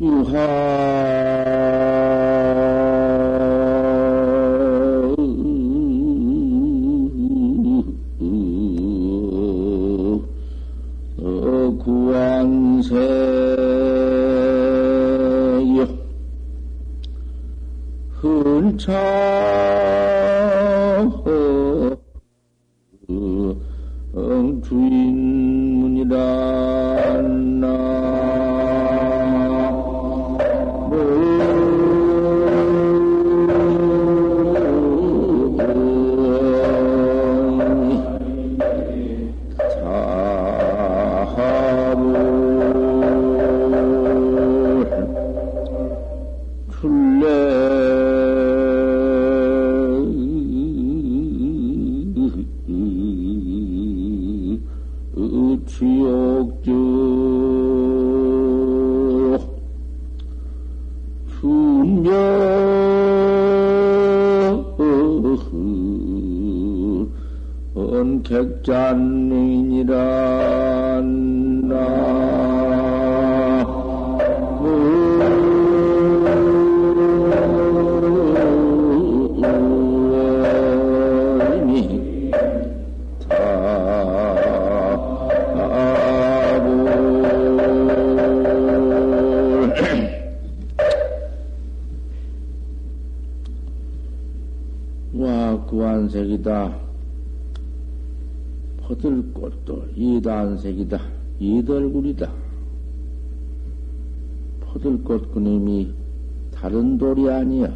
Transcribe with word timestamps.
유하 0.00 1.35
구안색이 68.36 69.86
다. 96.46 96.78
퍼들꽃도 98.78 99.86
이단색이다. 99.96 101.00
이덜굴이다. 101.40 102.32
퍼들꽃 104.60 105.34
그님이 105.34 105.92
다른 106.54 106.96
돌이 106.98 107.28
아니여. 107.28 107.74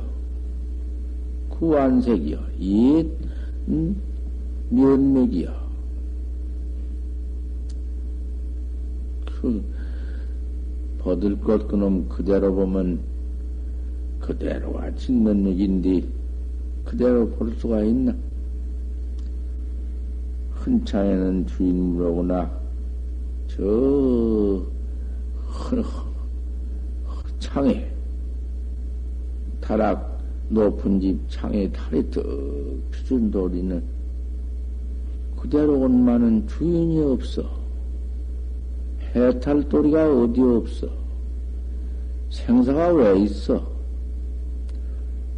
구안색이여. 1.48 2.38
이 2.60 3.10
음, 3.66 4.00
면맥이여. 4.68 5.52
그 9.40 9.64
버들꽃 11.00 11.66
그놈 11.66 12.08
그대로 12.08 12.54
보면 12.54 13.00
그대로가 14.20 14.94
직면맥인데 14.94 16.04
그대로 16.84 17.28
볼 17.30 17.52
수가 17.56 17.82
있나? 17.82 18.29
흔차에는 20.70 21.46
주인 21.46 21.94
물어구나. 21.94 22.50
저, 23.48 24.62
창에, 27.40 27.90
타락 29.60 30.20
높은 30.48 31.00
집 31.00 31.18
창에 31.28 31.70
탈이 31.72 32.10
떡 32.10 32.24
피준 32.90 33.30
돌이는 33.30 33.82
그대로 35.40 35.80
온만은 35.80 36.46
주인이 36.46 37.00
없어. 37.00 37.42
해탈돌이가 39.14 40.22
어디 40.22 40.40
없어. 40.40 40.88
생사가 42.30 42.92
왜 42.92 43.20
있어? 43.22 43.68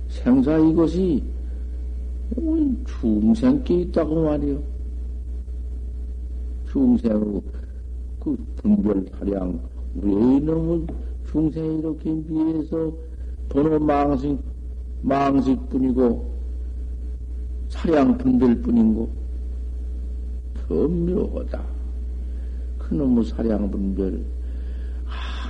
생사 0.08 0.58
이것이 0.58 1.22
중생께 3.00 3.74
있다고 3.82 4.24
말이요. 4.24 4.71
중생의 6.72 7.42
그 8.18 8.36
분별 8.56 9.04
타량, 9.06 9.60
왜 9.96 10.10
이놈의 10.10 10.86
중생이 11.30 11.80
이렇게 11.80 12.10
미해서 12.10 12.90
번호 13.50 13.78
망식, 13.78 14.38
망식 15.02 15.68
뿐이고, 15.68 16.32
사량 17.68 18.16
분별 18.16 18.54
뿐인고, 18.62 19.08
더 20.54 20.88
묘하다. 20.88 21.62
그놈의 22.78 23.24
사량 23.24 23.70
분별, 23.70 24.24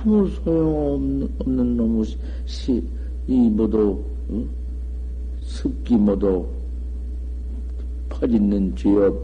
아무 0.03 0.27
소용없는 0.27 1.77
놈의 1.77 2.05
시, 2.45 2.85
이 3.27 3.49
모두, 3.49 4.03
어? 4.29 4.43
습기 5.41 5.95
모두 5.95 6.45
퍼짓는 8.09 8.75
죄업, 8.75 9.17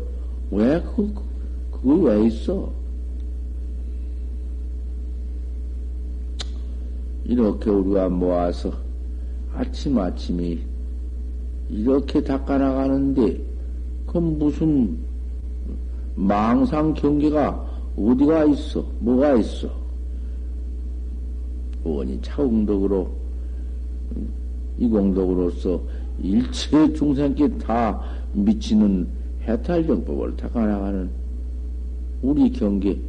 왜 0.52 0.82
그, 0.96 1.29
그거 1.82 1.96
왜 1.96 2.26
있어? 2.28 2.72
이렇게 7.24 7.70
우리가 7.70 8.10
모아서 8.10 8.74
아침아침이 9.54 10.60
이렇게 11.70 12.24
닦아나가는데, 12.24 13.40
그 14.08 14.18
무슨 14.18 14.98
망상 16.16 16.94
경계가 16.94 17.70
어디가 17.96 18.46
있어? 18.46 18.86
뭐가 19.00 19.36
있어? 19.36 19.70
원이 21.84 22.20
차공덕으로, 22.22 23.10
이공덕으로서 24.80 25.82
일체 26.22 26.92
중생께 26.94 27.58
다 27.60 28.02
미치는 28.34 29.08
해탈정법을 29.44 30.36
닦아나가는 30.36 31.19
우리 32.22 32.52
경계, 32.52 33.00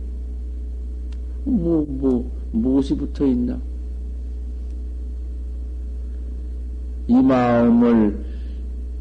뭐, 1.44 1.84
뭐, 1.88 2.31
무엇이 2.53 2.97
붙어 2.97 3.26
있나? 3.26 3.59
이 7.09 7.15
마음을 7.15 8.25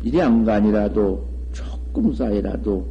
일양간이라도 0.03 1.23
조금 1.51 2.13
사이라도 2.13 2.87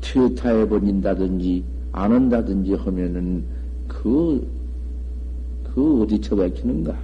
퇴타해 0.00 0.68
버린다든지 0.68 1.64
안 1.92 2.12
한다든지 2.12 2.74
하면은 2.74 3.44
그, 3.88 4.46
그 5.64 6.02
어디 6.02 6.20
처박히는가? 6.20 6.96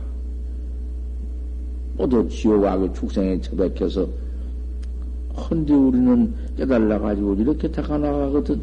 모두 1.96 2.28
지옥하고 2.28 2.92
축생에 2.92 3.40
처박혀서 3.40 4.08
헌데 5.34 5.72
우리는 5.74 6.34
깨달아가지고 6.56 7.34
이렇게 7.34 7.70
다가나가거든. 7.70 8.60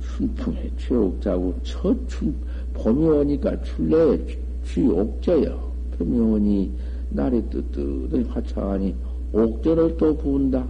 춘풍에 0.00 0.70
최옥자고 0.76 1.54
첫 1.62 1.96
춘, 2.08 2.34
봄이 2.74 3.08
오니까 3.08 3.62
출래 3.62 4.18
취옥자여. 4.64 5.70
봄이 5.98 6.18
오니 6.18 6.72
날이 7.10 7.42
뜨뜻하니 7.48 8.24
화창하니 8.24 8.94
옥전을 9.32 9.96
또 9.96 10.16
부은다. 10.16 10.66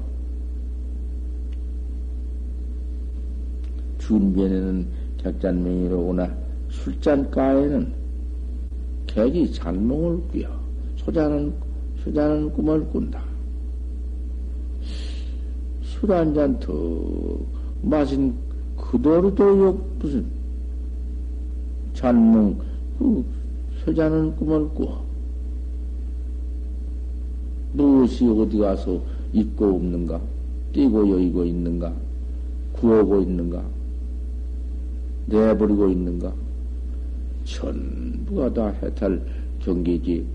준변에는 3.98 4.86
객잔명이로구나. 5.18 6.34
술잔가에는 6.70 7.92
객이 9.06 9.52
잔몽을 9.52 10.22
꾸여 10.28 10.48
소자는 10.96 11.52
소자는 12.04 12.52
꿈을 12.52 12.86
꾼다. 12.88 13.22
술 15.82 16.10
한 16.12 16.32
잔 16.32 16.58
더 16.58 16.72
마신 17.82 18.34
그도로도 18.76 19.58
욕 19.66 19.98
무슨 19.98 20.24
잔몽 21.92 22.58
그 22.98 23.24
소자는 23.84 24.34
꿈을 24.36 24.68
꾸어 24.70 25.04
무엇이 27.74 28.26
어디 28.26 28.56
가서 28.58 29.02
있고 29.34 29.66
없는가 29.76 30.20
뛰고 30.72 31.10
여의고 31.10 31.44
있는가 31.44 31.92
구하고 32.72 33.20
있는가? 33.20 33.62
내버리고 35.26 35.88
있는가? 35.90 36.32
전부가 37.44 38.52
다 38.52 38.68
해탈 38.82 39.20
경계지. 39.60 40.26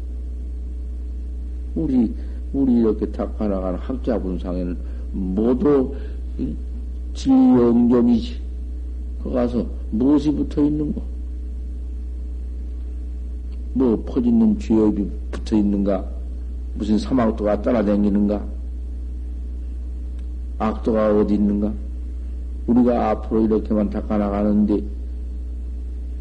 우리, 1.76 2.14
우리 2.54 2.80
이렇게 2.80 3.06
탁하나가는 3.12 3.78
학자 3.80 4.20
분상에는 4.20 4.78
모두 5.12 5.94
진영점이지. 7.14 8.46
거 9.24 9.30
가서 9.32 9.66
무엇이 9.92 10.32
붙어 10.32 10.64
있는 10.64 10.94
거? 10.94 11.02
뭐 13.74 14.04
퍼지는 14.06 14.58
죄업이 14.60 15.10
붙어 15.32 15.58
있는가? 15.58 16.06
무슨 16.76 16.98
사막도가 16.98 17.62
따라다니는가? 17.62 18.46
악도가 20.60 21.18
어디 21.18 21.34
있는가? 21.36 21.74
우리가 22.68 23.10
앞으로 23.10 23.42
이렇게만 23.46 23.90
닦아나가는데 23.90 24.82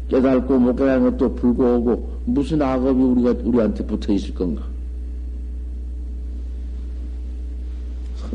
깨달고 0.09 0.59
못 0.59 0.75
깨달은 0.75 1.11
것도 1.11 1.35
불구하고 1.35 2.09
무슨 2.25 2.61
악업이 2.61 3.01
우리가 3.01 3.35
우리한테 3.43 3.85
붙어 3.85 4.13
있을 4.13 4.33
건가? 4.33 4.74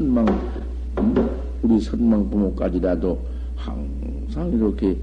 선망 0.01 0.25
우리 1.61 1.79
선망 1.79 2.31
부모까지라도 2.31 3.21
항상 3.55 4.51
이렇게 4.51 4.97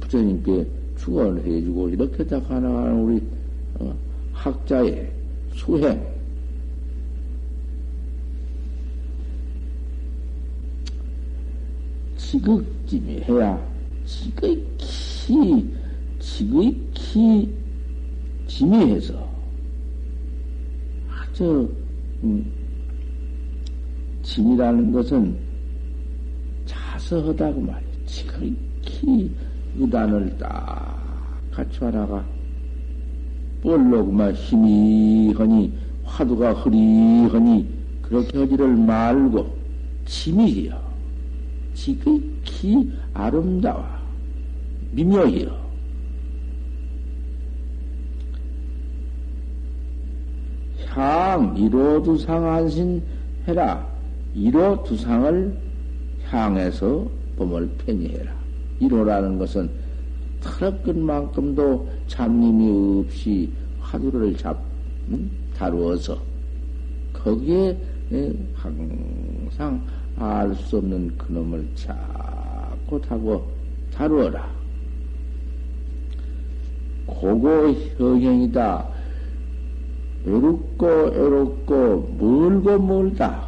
부처님께 0.00 0.66
축원을 0.98 1.46
해주고 1.46 1.88
이렇게 1.88 2.26
닦아나가는 2.26 3.00
우리 3.00 3.22
어, 3.78 3.94
학자의 4.34 5.10
수행. 5.54 6.18
지극짐이 12.18 13.22
해야 13.22 13.58
지극히 14.04 15.74
지극히 16.18 17.54
지미해서 18.46 19.26
아주 21.08 21.72
음, 22.22 22.67
짐이라는 24.28 24.92
것은 24.92 25.36
자서하다고 26.66 27.60
말이야. 27.62 27.88
지극히 28.04 29.34
의단을 29.78 30.36
딱 30.38 31.00
갖춰나가 31.50 32.24
볼로 33.62 34.04
그만 34.04 34.34
힘이 34.34 35.32
허니 35.32 35.72
화두가 36.04 36.52
흐리허니 36.52 37.68
그렇게 38.02 38.38
하지를 38.38 38.76
말고 38.76 39.56
짐이요. 40.04 40.78
지극히 41.72 42.92
아름다워 43.14 43.84
미묘해요. 44.92 45.68
향, 50.90 51.56
이로 51.56 52.02
두상 52.02 52.46
안신 52.46 53.02
해라. 53.46 53.97
이로 54.34 54.82
두상을 54.84 55.56
향해서 56.24 57.08
범을 57.36 57.68
편히해라. 57.78 58.32
이로라는 58.80 59.38
것은 59.38 59.70
털어끈 60.40 61.02
만큼도 61.02 61.88
잡님이 62.06 63.00
없이 63.04 63.50
화두를 63.80 64.36
잡, 64.36 64.58
음? 65.08 65.30
다루어서 65.56 66.18
거기에 67.12 67.76
예, 68.12 68.32
항상 68.54 69.82
알 70.16 70.54
수 70.54 70.78
없는 70.78 71.16
그놈을 71.18 71.68
자꾸 71.74 73.00
타고 73.00 73.46
다루어라. 73.92 74.48
고고 77.06 77.72
형형이다. 77.96 78.88
외롭고 80.24 80.86
외롭고 80.86 82.16
멀고 82.18 82.78
멀다. 82.78 83.47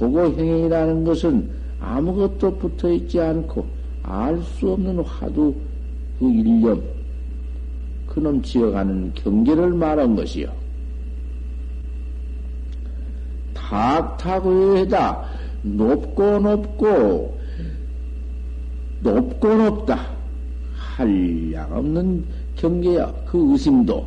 고고행행이라는 0.00 1.04
것은 1.04 1.50
아무것도 1.78 2.56
붙어 2.56 2.90
있지 2.90 3.20
않고 3.20 3.66
알 4.02 4.40
수 4.42 4.72
없는 4.72 5.00
화두 5.00 5.54
그 6.18 6.30
일념, 6.30 6.82
그놈 8.06 8.42
지어가는 8.42 9.12
경계를 9.14 9.74
말한 9.74 10.16
것이요. 10.16 10.50
탁탁의다 13.54 15.22
높고 15.62 16.38
높고 16.38 17.38
높고 19.00 19.54
높다 19.54 20.08
한량 20.74 21.76
없는 21.76 22.24
경계야 22.56 23.12
그 23.26 23.52
의심도 23.52 24.06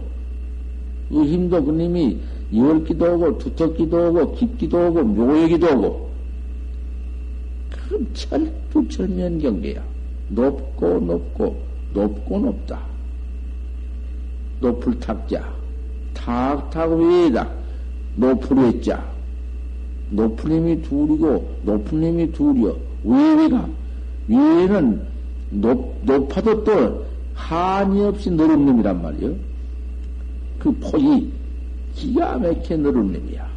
의힘도 1.11 1.63
그님이 1.63 2.19
열기도 2.55 3.05
하고 3.05 3.37
두텁기도 3.37 3.97
하고 3.97 4.35
깊기도 4.35 4.77
하고 4.79 5.03
묘하기도 5.03 5.67
하고 5.67 6.09
철두철면 8.13 9.39
경계야. 9.39 9.83
높고 10.29 10.99
높고 10.99 11.55
높고 11.93 12.39
높다. 12.39 12.93
높을 14.63 14.97
탁자 14.99 15.53
탁탁 16.13 16.97
위에다 16.97 17.49
높을 18.15 18.57
외자 18.57 19.03
높은 20.09 20.51
힘이 20.51 20.81
둘이고 20.81 21.55
높은 21.63 22.03
힘이 22.03 22.31
둘이여 22.31 22.77
위에가 23.03 23.67
위에는 24.27 25.01
높, 25.49 25.99
높아도 26.03 26.63
또 26.63 27.05
한이 27.33 28.01
없이 28.01 28.31
넓은 28.31 28.65
놈이란 28.65 29.01
말이요. 29.01 29.35
그 30.59 30.71
폭이 30.79 31.31
기가 31.95 32.37
늘은 32.37 33.13
놈이야. 33.13 33.47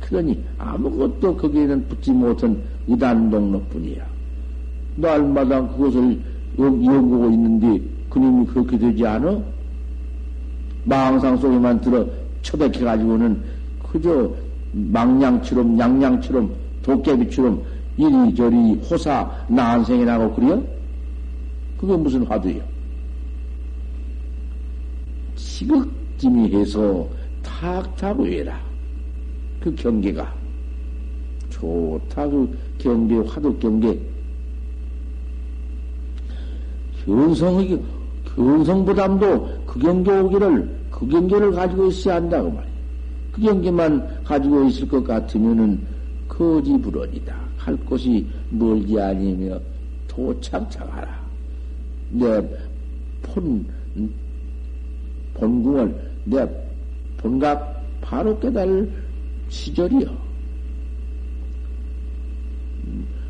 그러니 0.00 0.42
아무것도 0.58 1.36
거기에는 1.36 1.88
붙지 1.88 2.10
못한 2.12 2.60
의단동로뿐이야. 2.86 4.04
날마다 4.96 5.66
그것을 5.68 6.20
연구하고 6.58 7.30
있는데 7.30 7.80
그님이 8.10 8.46
그렇게 8.46 8.78
되지 8.78 9.06
않아? 9.06 9.40
망상 10.84 11.36
속에만 11.36 11.80
들어 11.80 12.06
처박혀가지고는 12.42 13.42
그저 13.90 14.30
망냥처럼 14.72 15.78
양냥처럼 15.78 16.50
도깨비처럼 16.82 17.62
이리저리 17.96 18.74
호사 18.90 19.30
난생이 19.48 20.04
나고 20.04 20.34
그래요? 20.34 20.62
그게 21.78 21.96
무슨 21.96 22.24
화두예요? 22.24 22.62
지극짐이 25.36 26.54
해서 26.54 27.06
외라. 28.18 28.60
그 29.60 29.74
경계가. 29.74 30.34
좋다. 31.50 32.28
그 32.28 32.58
경계, 32.78 33.16
화두 33.18 33.56
경계. 33.58 33.98
견성의, 37.04 37.80
견성보담도 38.34 39.64
그 39.66 39.78
경계 39.78 40.10
오기를, 40.10 40.76
그 40.90 41.06
경계를 41.06 41.52
가지고 41.52 41.86
있어야 41.86 42.16
한다고 42.16 42.50
말이야. 42.50 42.72
그 43.32 43.40
경계만 43.40 44.24
가지고 44.24 44.64
있을 44.64 44.88
것 44.88 45.04
같으면은 45.04 45.80
거지 46.28 46.76
불언이다. 46.78 47.36
할 47.56 47.76
곳이 47.76 48.26
멀지 48.50 48.98
아니며 49.00 49.60
도착착하라. 50.08 51.22
내 52.10 52.42
폰, 53.22 53.64
본궁을 55.34 56.12
내 56.24 56.48
본각 57.22 57.82
바로 58.00 58.38
깨달을 58.38 58.90
시절이요. 59.48 60.32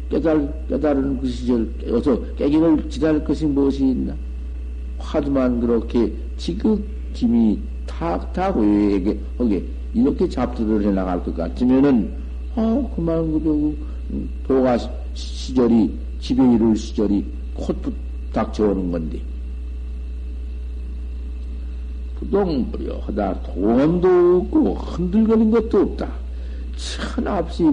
깨달, 0.09 0.53
깨달은 0.69 1.21
그 1.21 1.29
시절, 1.29 1.73
어서 1.91 2.21
깨기를 2.35 2.89
지랄 2.91 3.25
것이 3.25 3.47
무엇이 3.47 3.89
있나? 3.89 4.15
화두만 4.99 5.61
그렇게 5.61 6.13
지극짐이 6.37 7.59
탁탁 7.87 8.57
외에게, 8.59 9.19
거기, 9.39 9.65
이렇게 9.95 10.29
잡두를 10.29 10.87
해 10.87 10.91
나갈 10.91 11.23
것 11.23 11.35
같으면은, 11.35 12.13
아, 12.55 12.87
그만, 12.95 13.33
그저, 13.33 13.73
도가 14.47 14.79
시절이, 15.15 15.91
이룰 16.21 16.77
시절이 16.77 17.25
콧 17.55 17.77
닥쳐오는 18.33 18.91
건데. 18.93 19.32
부동부려 22.23 22.99
하다 23.07 23.43
동원도 23.43 24.37
없고 24.39 24.75
흔들거린 24.75 25.51
것도 25.51 25.81
없다. 25.81 26.09
천없이 26.77 27.65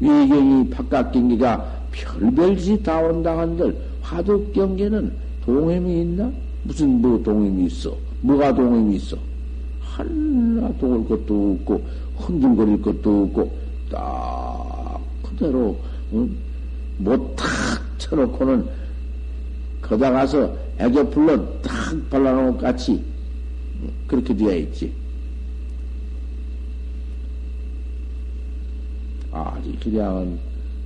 외경이 0.00 0.70
바깥 0.70 1.12
경계가 1.12 1.64
별별짓이 1.90 2.82
다원당한들 2.82 3.76
화두 4.00 4.52
경계는 4.52 5.12
동행이 5.44 6.02
있나? 6.02 6.30
무슨 6.62 7.00
뭐 7.00 7.20
동행이 7.22 7.66
있어? 7.66 7.96
뭐가 8.20 8.54
동행이 8.54 8.96
있어? 8.96 9.16
하나 9.80 10.72
동을 10.78 11.08
것도 11.08 11.58
없고 11.60 11.82
흔들거릴 12.16 12.82
것도 12.82 13.24
없고 13.24 13.52
딱 13.90 15.00
그대로 15.22 15.76
응? 16.12 16.30
못탁 16.98 17.46
쳐놓고는 17.98 18.66
거다 19.82 20.10
가서 20.10 20.52
애교풀로 20.78 21.60
탁 21.62 21.72
발라놓은 22.10 22.52
것 22.52 22.58
같이 22.58 23.02
그렇게 24.06 24.34
되어 24.36 24.56
있지. 24.56 24.92
아직 29.32 29.78
기량은 29.80 30.38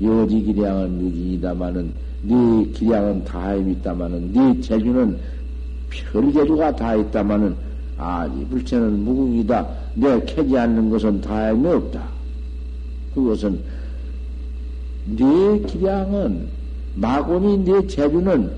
여지 0.02 0.42
기량은 0.42 1.00
유진이다마는 1.00 1.92
네 2.22 2.66
기량은 2.72 3.24
다임 3.24 3.70
있다마는 3.70 4.32
네 4.32 4.60
재주는 4.60 5.18
별재주가 5.90 6.74
다 6.74 6.94
있다마는 6.96 7.54
아직 7.98 8.48
불체는 8.50 9.04
무궁이다. 9.04 9.68
내 9.94 10.24
캐지 10.24 10.56
않는 10.56 10.90
것은 10.90 11.20
다임이 11.20 11.66
없다. 11.66 12.02
그것은 13.14 13.60
네 15.06 15.60
기량은 15.66 16.48
마곤이 16.94 17.64
네 17.64 17.86
재주는 17.86 18.50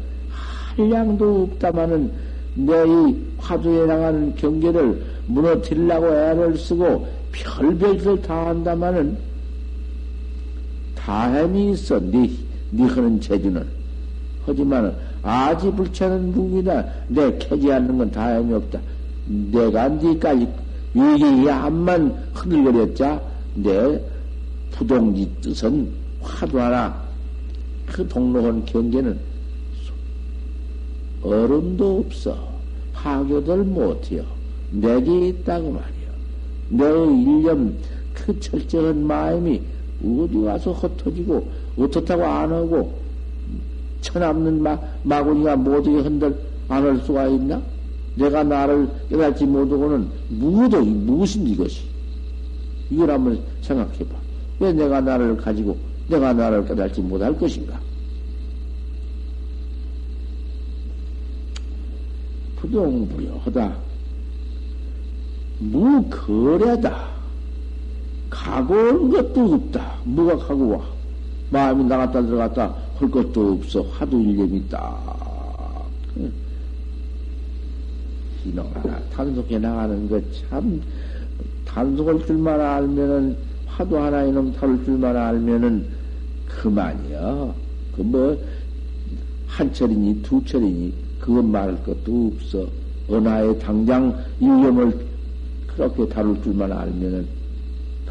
한량도 0.76 1.42
없다마는 1.42 2.12
내 2.54 2.72
이 2.84 3.16
화두에 3.38 3.86
나가는 3.86 4.34
경계를 4.36 5.02
무너뜨리려고 5.26 6.06
애를 6.06 6.56
쓰고 6.56 7.06
별별을 7.32 8.20
다 8.22 8.48
한다마는 8.48 9.16
다햄이 10.94 11.72
있어. 11.72 11.98
네, 11.98 12.30
네 12.70 12.84
하는 12.84 13.20
재주는. 13.20 13.64
하지만 14.44 14.94
아지 15.22 15.70
불체는 15.70 16.32
무기다. 16.32 16.84
내 17.08 17.36
캐지 17.38 17.72
않는 17.72 17.98
건 17.98 18.10
다햄이 18.10 18.52
없다. 18.52 18.78
내가 19.26 19.88
네까지 19.88 20.46
위기 20.94 21.50
암만 21.50 22.14
흔들거렸자 22.34 23.20
내 23.54 24.00
부동지 24.72 25.30
뜻은 25.40 25.88
화두 26.20 26.60
하나 26.60 26.94
그 27.86 28.06
동로원 28.08 28.64
경계는 28.64 29.18
얼음도 31.22 32.00
없어. 32.00 32.36
파교들 32.92 33.58
못해요. 33.64 34.24
내게 34.70 35.28
있다고 35.28 35.70
말이요. 35.72 35.92
내 36.70 36.84
일념 37.22 37.74
그 38.14 38.38
철저한 38.40 39.06
마음이 39.06 39.60
어디 40.04 40.40
가서 40.42 40.72
흩어지고 40.72 41.46
어떻다고 41.78 42.24
안 42.24 42.50
하고 42.52 42.92
천없는 44.00 44.62
마, 44.62 44.78
마구니가 45.04 45.56
못하게 45.56 45.98
흔들 45.98 46.36
안 46.68 46.84
할 46.84 46.98
수가 46.98 47.26
있나? 47.28 47.60
내가 48.16 48.42
나를 48.42 48.88
깨닫지 49.08 49.44
못하고는 49.46 50.06
무도 50.30 50.82
무엇인 50.84 51.46
이것이? 51.46 51.82
이걸 52.90 53.10
한번 53.10 53.38
생각해봐. 53.62 54.14
왜 54.60 54.72
내가 54.72 55.00
나를 55.00 55.36
가지고 55.36 55.76
내가 56.08 56.32
나를 56.32 56.64
깨닫지 56.66 57.00
못할 57.00 57.36
것인가? 57.38 57.78
부동부여하다. 62.62 63.76
무거래다. 65.58 67.08
가고 68.30 68.74
온 68.74 69.10
것도 69.10 69.54
없다. 69.54 69.98
뭐가 70.04 70.36
가고 70.46 70.68
와? 70.70 70.84
마음이 71.50 71.84
나갔다 71.84 72.22
들어갔다 72.22 72.74
할 72.96 73.10
것도 73.10 73.54
없어. 73.54 73.82
하도 73.92 74.20
일념이 74.20 74.62
딱. 74.68 75.88
이놈아, 78.44 78.82
단속해 79.12 79.58
나가는 79.58 80.08
것 80.08 80.22
참, 80.32 80.80
단속할 81.64 82.26
줄만 82.26 82.60
알면은, 82.60 83.36
화도 83.66 84.00
하나 84.00 84.24
이놈 84.24 84.52
다룰 84.52 84.84
줄만 84.84 85.16
알면은, 85.16 85.86
그만이야. 86.48 87.54
그 87.94 88.02
뭐, 88.02 88.36
한 89.46 89.72
철이니, 89.72 90.22
두 90.22 90.44
철이니, 90.44 90.92
그것 91.22 91.44
말할 91.44 91.80
것도 91.84 92.32
없어. 92.34 92.66
은하에 93.08 93.56
당장 93.58 94.12
일념을 94.40 95.06
그렇게 95.68 96.08
다룰 96.08 96.42
줄만 96.42 96.72
알면은, 96.72 97.26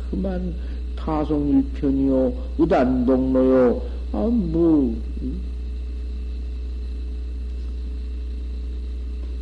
그만 0.09 0.53
타송일편이요, 0.95 2.33
의단동로요, 2.57 3.81
아, 4.13 4.17
뭐, 4.31 4.95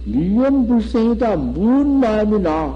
일념불생이다. 0.08 1.36
무슨 1.36 2.00
마음이 2.00 2.40
나? 2.42 2.76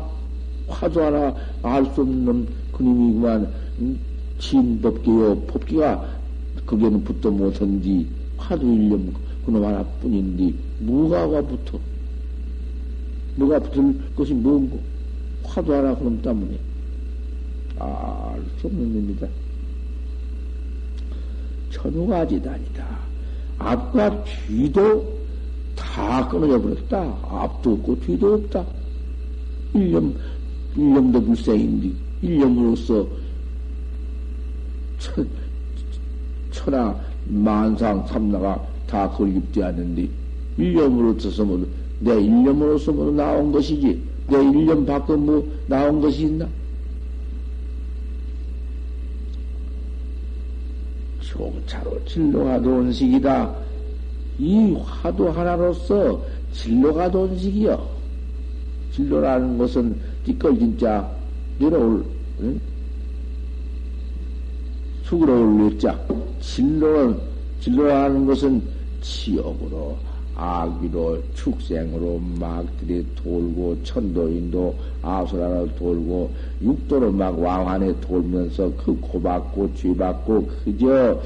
화도 0.67 1.03
하나 1.03 1.33
알 1.63 1.83
수 1.93 2.01
없는 2.01 2.47
그님이구만. 2.71 3.47
진법기요, 4.37 5.39
법기가 5.47 6.05
거기에는 6.67 7.03
붙도 7.03 7.31
못한디, 7.31 8.05
화도 8.37 8.65
일념 8.71 9.11
그놈 9.45 9.63
하나뿐인디, 9.63 10.55
무가가 10.79 11.41
붙어. 11.41 11.79
뭐가 13.35 13.59
붙을 13.59 13.99
것이 14.15 14.33
뭔고? 14.33 14.79
화도 15.43 15.73
하나 15.73 15.95
그놈 15.95 16.21
때문에. 16.21 16.57
알 17.79 18.43
수 18.59 18.67
없는 18.67 18.93
놈이다. 18.93 19.27
천우가지단이다. 21.71 22.99
앞과 23.59 24.23
뒤도 24.23 25.19
다 25.75 26.27
끊어져 26.27 26.61
버렸다. 26.61 27.17
앞도 27.23 27.73
없고 27.73 27.99
뒤도 28.01 28.35
없다. 28.35 28.65
일념, 29.73 30.15
일념도 30.75 31.21
불생인데, 31.23 31.91
일념으로서 32.21 33.07
천, 34.99 35.27
천하, 36.51 36.95
만상, 37.27 38.05
삼나가 38.07 38.63
다 38.93 39.09
건립되었는데, 39.09 40.07
일념으로서 40.59 41.43
뭐, 41.43 41.65
내 41.99 42.13
일념으로서 42.21 42.91
뭐 42.91 43.11
나온 43.11 43.51
것이지, 43.51 43.99
내 44.27 44.37
일념 44.37 44.85
밖에 44.85 45.15
뭐 45.15 45.43
나온 45.65 45.99
것이 45.99 46.21
있나? 46.21 46.47
총차로 51.19 52.05
진로가 52.05 52.61
돈식이다. 52.61 53.55
이 54.37 54.77
화두 54.85 55.27
하나로서 55.29 56.23
진로가 56.51 57.09
돈식이요. 57.09 57.89
진로라는 58.91 59.57
것은 59.57 59.95
띠끌 60.23 60.59
진짜 60.59 61.09
내려올 61.57 62.05
응? 62.41 62.61
숙으로 65.03 65.33
올렸자 65.33 65.99
진로는 66.39 67.17
진로라는 67.59 68.27
것은 68.27 68.72
지옥으로 69.03 69.95
악비로 70.35 71.21
축생으로 71.35 72.19
막들이 72.39 73.05
돌고 73.15 73.83
천도인도 73.83 74.75
아수라로 75.03 75.75
돌고 75.75 76.33
육도로 76.61 77.11
막 77.11 77.39
왕환에 77.39 77.93
돌면서 78.01 78.71
그 78.77 78.99
고받고 78.99 79.75
죄받고 79.75 80.49
그저 80.63 81.21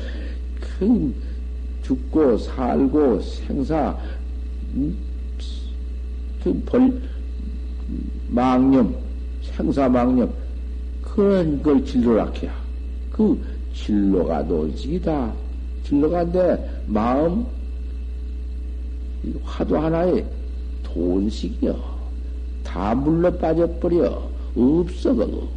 큰 0.60 1.14
죽고 1.84 2.38
살고 2.38 3.22
생사 3.22 3.98
그벌 6.44 7.02
망념 8.28 8.94
생사 9.42 9.88
망념 9.88 10.30
그런 11.02 11.64
걸 11.64 11.84
진로라케야. 11.84 12.54
그 13.12 13.42
진로가 13.74 14.44
논식이다. 14.44 15.34
진로가 15.84 16.32
내 16.32 16.58
마음 16.86 17.44
화두 19.44 19.78
하나에 19.78 20.26
돈식이여 20.84 21.98
다 22.64 22.96
물러 22.96 23.32
빠져버려 23.38 24.30
없어 24.56 25.14
그거 25.14 25.48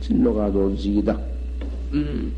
진로가 0.00 0.50
돈식이다 0.52 1.18
음. 1.92 2.32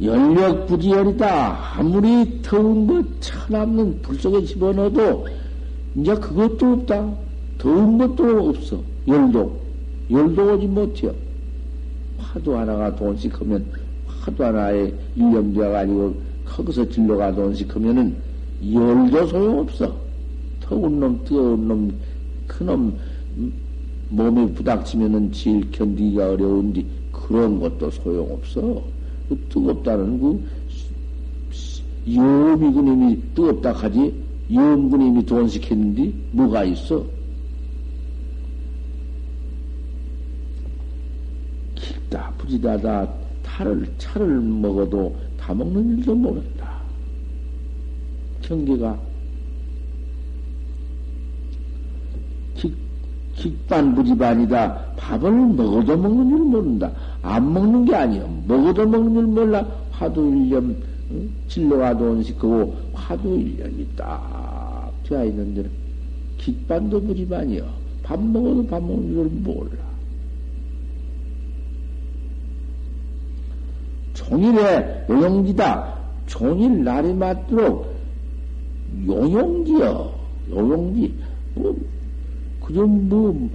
연력 0.00 0.66
부지열이다. 0.66 1.78
아무리 1.78 2.40
더운 2.42 2.86
것 2.86 3.04
천없는 3.20 4.00
불 4.02 4.16
속에 4.16 4.44
집어넣어도 4.44 5.26
이제 5.96 6.14
그것도 6.14 6.66
없다. 6.72 7.14
더운 7.58 7.98
것도 7.98 8.48
없어. 8.48 8.80
열도. 9.08 9.58
열도 10.10 10.54
오지 10.54 10.66
못해요. 10.66 11.12
화두 12.18 12.56
하나가 12.56 12.94
돈씩 12.94 13.40
하면 13.40 13.66
화두 14.28 14.44
하나에 14.44 14.92
일념되어가 15.16 15.86
지고 15.86 16.14
거기서 16.44 16.88
진로가 16.88 17.34
돈씩 17.34 17.74
하면은 17.74 18.16
열도 18.72 19.26
소용없어. 19.26 19.96
더운 20.60 21.00
놈, 21.00 21.24
뜨거운 21.24 21.68
놈, 21.68 21.94
큰 22.46 22.66
놈, 22.66 22.98
몸에 24.10 24.52
부닥치면은 24.52 25.32
제일 25.32 25.70
견디기가 25.70 26.30
어려운데 26.30 26.84
그런 27.12 27.60
것도 27.60 27.90
소용없어. 27.90 28.82
그 29.28 29.38
뜨겁다는 29.50 30.20
그 30.20 30.44
염이 32.14 32.72
그님이 32.72 33.18
뜨겁다 33.34 33.72
하지 33.72 34.14
염 34.52 34.88
그님이 34.88 35.26
돈식했는데 35.26 36.12
뭐가 36.32 36.64
있어? 36.64 37.04
춥다, 41.74 42.32
부지다다, 42.38 43.08
탈을, 43.58 43.88
차를 43.98 44.40
먹어도 44.40 45.16
다 45.36 45.52
먹는 45.52 45.98
일도 45.98 46.14
모른다. 46.14 46.78
경계가 48.42 48.96
직, 52.54 52.72
직반부지반이다. 53.36 54.92
밥을 54.96 55.32
먹어도 55.32 55.96
먹는 55.96 56.28
줄 56.30 56.38
모른다. 56.38 56.92
안 57.22 57.52
먹는 57.52 57.84
게 57.84 57.96
아니요. 57.96 58.42
먹어도 58.46 58.86
먹는 58.86 59.14
줄 59.14 59.26
몰라. 59.26 59.66
화두 59.90 60.28
일념, 60.28 60.76
응? 61.10 61.28
진로가 61.48 61.98
돈식하고 61.98 62.76
화두 62.92 63.40
일념이 63.40 63.88
딱 63.96 64.92
되어 65.02 65.24
있는데, 65.26 65.68
직반도 66.40 67.00
부지반이요. 67.02 67.66
밥 68.04 68.22
먹어도 68.22 68.64
밥 68.68 68.80
먹는 68.80 69.14
줄 69.14 69.24
몰라. 69.42 69.87
종일에 74.28 75.06
요용지다. 75.08 75.94
종일 76.26 76.84
날이 76.84 77.14
맞도록 77.14 77.94
요용지요. 79.06 80.12
요용지. 80.50 81.14
뭐, 81.54 81.74
그전 82.60 83.08
뭐, 83.08 83.50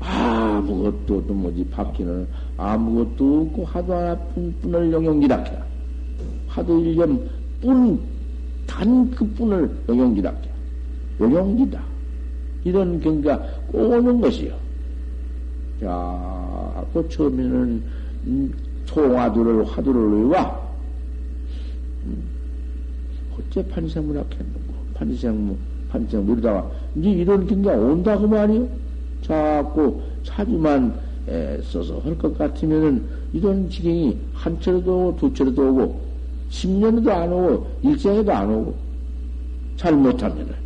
아무것도 0.00 1.26
또 1.26 1.34
뭐지, 1.34 1.64
바뀌는 1.70 2.26
아무것도 2.58 3.40
없고 3.40 3.64
하도 3.64 3.94
하나뿐을 3.94 4.92
용용지라 4.92 5.36
해. 5.44 5.58
하도 6.46 6.78
일념 6.80 7.18
뿐, 7.62 7.98
단 8.66 9.10
그 9.12 9.26
뿐을 9.32 9.70
용용지라 9.88 10.30
해. 10.30 10.36
용용지다. 11.20 11.82
이런 12.64 13.00
경계가 13.00 13.38
꼭 13.72 13.92
오는 13.92 14.20
것이요. 14.20 14.54
자, 15.80 16.84
그 16.92 17.08
처음에는 17.08 17.82
음, 18.26 18.54
송화두를 18.86 19.64
화두를 19.64 20.28
외와 20.28 20.60
음, 22.04 22.22
어째 23.36 23.66
판생문학 23.68 24.30
했는고 24.32 24.74
판생문 24.94 25.56
판생문 25.88 26.38
이러다가 26.38 26.70
이제 26.96 27.10
이런 27.10 27.46
경계가 27.46 27.76
온다고 27.76 28.26
말이요. 28.26 28.68
자꾸 29.22 30.00
사주만 30.24 30.94
에, 31.28 31.60
써서 31.62 31.98
할 32.00 32.16
것 32.18 32.36
같으면은 32.36 33.02
이런 33.32 33.68
지경이 33.70 34.16
한 34.34 34.60
차례도 34.60 35.08
오고 35.08 35.16
두 35.18 35.34
차례도 35.34 35.70
오고 35.70 36.00
10년에도 36.50 37.08
안 37.08 37.32
오고 37.32 37.66
일생에도 37.82 38.32
안 38.32 38.50
오고 38.50 38.74
잘못하면은 39.76 40.64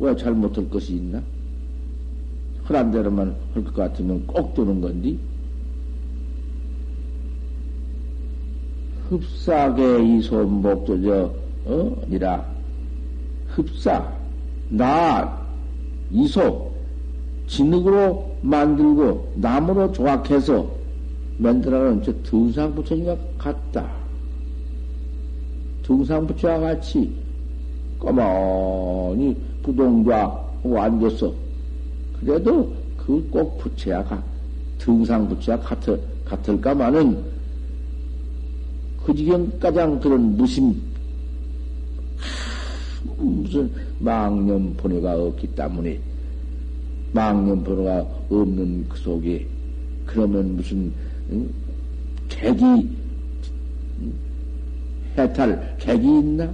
왜 0.00 0.14
잘못할 0.16 0.68
것이 0.70 0.94
있나? 0.94 1.22
흔한 2.68 2.90
대로만 2.90 3.34
할 3.54 3.64
것 3.64 3.74
같으면 3.74 4.26
꼭 4.26 4.52
도는 4.52 4.82
건디. 4.82 5.18
흡사계 9.08 10.04
이 10.04 10.20
손복도 10.20 11.02
저, 11.02 11.32
어? 11.64 11.96
아니라, 12.04 12.44
흡사, 13.48 14.12
나, 14.68 15.40
이소, 16.10 16.70
진흙으로 17.46 18.36
만들고 18.42 19.32
나무로 19.36 19.90
조각해서 19.92 20.70
만들어가는 21.38 22.02
저 22.02 22.12
등상 22.22 22.74
부처님과 22.74 23.16
같다. 23.38 23.90
등상 25.82 26.26
부처와 26.26 26.58
같이 26.60 27.10
까마니 27.98 29.34
부동좌 29.62 30.38
앉아서 30.62 31.47
그래도 32.20 32.74
그 32.96 33.30
꼭 33.30 33.56
부채야 33.58 34.04
가, 34.04 34.22
등상 34.78 35.28
부채야 35.28 35.58
같을, 35.60 35.98
같을까마는 36.26 37.24
그 39.02 39.14
지경가장 39.14 39.98
그런 40.00 40.36
무심, 40.36 40.74
하, 42.18 43.14
무슨 43.16 43.70
망념번뇌가 44.00 45.16
없기 45.16 45.46
때문에 45.54 45.98
망념번뇌가 47.12 48.06
없는 48.28 48.86
그 48.90 48.98
속에 48.98 49.46
그러면 50.04 50.56
무슨 50.56 50.92
응? 51.30 51.48
객이 52.28 52.62
응? 52.62 54.12
해탈 55.16 55.76
객이 55.78 56.06
있나? 56.06 56.52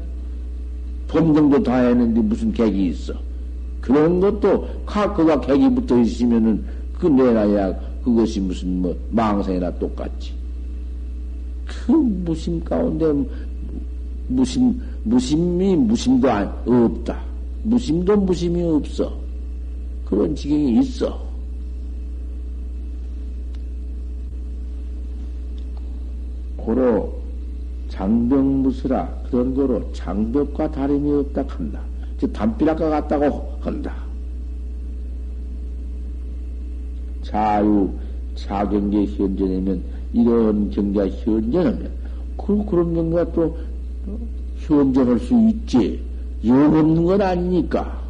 범정도 1.08 1.62
다 1.62 1.78
했는데 1.78 2.20
무슨 2.20 2.52
객이 2.52 2.88
있어? 2.88 3.14
그런 3.84 4.18
것도 4.18 4.66
카크가 4.86 5.42
객이 5.42 5.68
붙어 5.74 6.00
있으면은 6.00 6.64
그 6.98 7.06
내놔야 7.06 7.78
그것이 8.02 8.40
무슨 8.40 8.80
뭐 8.80 8.96
망상이나 9.10 9.70
똑같지. 9.78 10.32
그 11.66 11.92
무심 11.92 12.64
가운데 12.64 13.12
무심 14.28 14.80
무심이 15.02 15.76
무심도 15.76 16.26
없다. 16.66 17.20
무심도 17.64 18.16
무심이 18.16 18.62
없어. 18.62 19.12
그런 20.06 20.34
지경이 20.34 20.80
있어. 20.80 21.22
고로 26.56 27.20
장벽 27.88 28.42
무스라 28.42 29.06
그런 29.28 29.54
거로 29.54 29.92
장벽과 29.92 30.70
다름이 30.70 31.12
없다 31.12 31.44
한다. 31.48 31.93
즉 32.18 32.32
담벼락과 32.32 32.88
같다고 32.88 33.56
한다. 33.60 33.94
자유 37.22 37.90
자경계 38.34 39.06
현전이면 39.06 39.82
이런 40.12 40.70
경계가 40.70 41.08
현전하면 41.08 41.90
그 42.36 42.64
그런 42.66 42.94
경계가 42.94 43.32
또 43.32 43.56
현전할 44.58 45.18
수 45.18 45.34
있지. 45.48 46.00
영 46.44 46.76
없는 46.76 47.04
건 47.04 47.22
아니니까. 47.22 48.04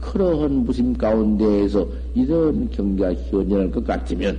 그러한 0.00 0.64
무심 0.64 0.96
가운데에서 0.96 1.86
이런 2.14 2.70
경계가 2.70 3.14
현전할 3.14 3.70
것 3.70 3.84
같으면 3.84 4.38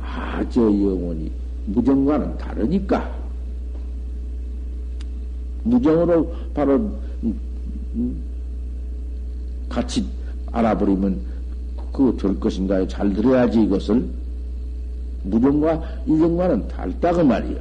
아저 0.00 0.62
영혼이 0.62 1.30
무정과는 1.66 2.38
다르니까 2.38 3.15
무정으로 5.66 6.32
바로 6.54 6.74
음, 7.22 7.38
음, 7.94 8.22
같이 9.68 10.04
알아버리면 10.52 11.20
그거 11.92 12.16
될 12.16 12.38
것인가요? 12.38 12.86
잘 12.88 13.12
들어야지 13.12 13.62
이것을 13.62 14.08
무정과 15.24 15.82
이정과는 16.06 16.68
달다그 16.68 17.20
말이요. 17.20 17.58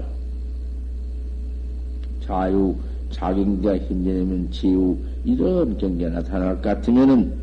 자유 2.26 2.76
자경자 3.12 3.78
힘내면 3.78 4.52
지우 4.52 4.98
이런 5.24 5.78
경계 5.78 6.10
나타날 6.10 6.56
것 6.56 6.62
같으면은 6.62 7.34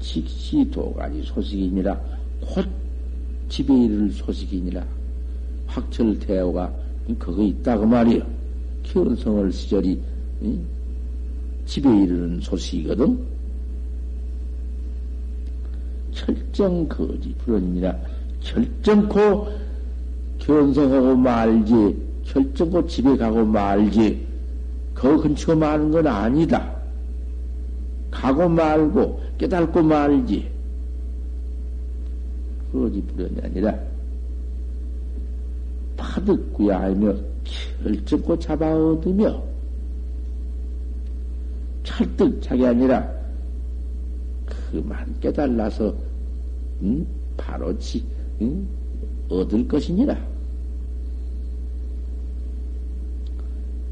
직시 0.00 0.68
도가니 0.70 1.22
소식이니라 1.24 1.98
곧 2.40 2.66
집에 3.48 3.74
이를 3.74 4.10
소식이니라 4.12 4.84
확철 5.66 6.18
대오가 6.18 6.72
그거 7.18 7.42
있다고 7.42 7.86
말이요. 7.86 8.37
현성을 8.92 9.52
시절이 9.52 10.00
응? 10.42 10.66
집에 11.66 11.88
이르는 11.88 12.40
소식이거든. 12.40 13.18
철정 16.12 16.88
거지 16.88 17.34
불언이라 17.38 17.96
철정코 18.40 19.48
견성하고 20.38 21.16
말지 21.16 21.96
철정코 22.24 22.86
집에 22.86 23.16
가고 23.16 23.44
말지 23.44 24.26
그 24.94 25.20
근처 25.20 25.54
마는 25.54 25.90
건 25.90 26.06
아니다. 26.06 26.74
가고 28.10 28.48
말고 28.48 29.20
깨달고 29.38 29.82
말지. 29.82 30.50
거지 32.72 33.02
불언이 33.02 33.36
아니라 33.42 33.78
파득구야 36.08 36.80
하며 36.80 37.14
결정코 37.82 38.38
잡아 38.38 38.74
얻으며 38.74 39.42
철득 41.82 42.40
자기 42.42 42.66
아니라 42.66 43.08
그만 44.46 45.14
깨달라서 45.20 45.94
응? 46.82 47.06
바로 47.36 47.76
지, 47.78 48.04
응? 48.40 48.66
얻을 49.28 49.66
것이니라. 49.68 50.16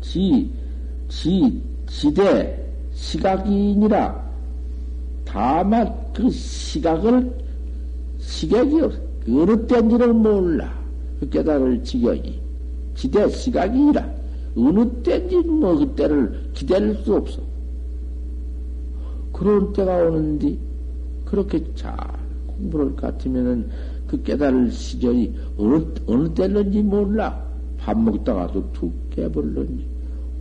지, 0.01 0.51
지, 1.09 1.63
지대 1.87 2.65
시각이니라. 2.93 4.27
다만 5.25 6.13
그 6.15 6.31
시각을 6.31 7.31
시각이 8.19 8.81
어느 9.29 9.67
때인지를 9.67 10.13
몰라. 10.13 10.86
그 11.21 11.29
깨달을 11.29 11.83
지경이 11.83 12.41
지대 12.95 13.29
시각이니라. 13.29 14.17
어느 14.57 14.89
때인지 15.03 15.37
뭐 15.49 15.77
그때를 15.77 16.51
기다릴 16.55 16.95
수 16.97 17.15
없어. 17.15 17.43
그런 19.33 19.73
때가 19.73 19.97
오는데 20.05 20.57
그렇게 21.27 21.63
잘 21.75 21.95
공부를 22.47 22.97
같으면은 22.97 23.69
그 24.07 24.23
깨달을 24.23 24.71
시절이 24.71 25.35
어느, 25.59 25.85
어느 26.07 26.29
때는지 26.33 26.83
몰라. 26.83 27.45
밥 27.79 27.99
먹다가도 28.01 28.73
툭 28.73 28.93
깨버렸는지, 29.11 29.85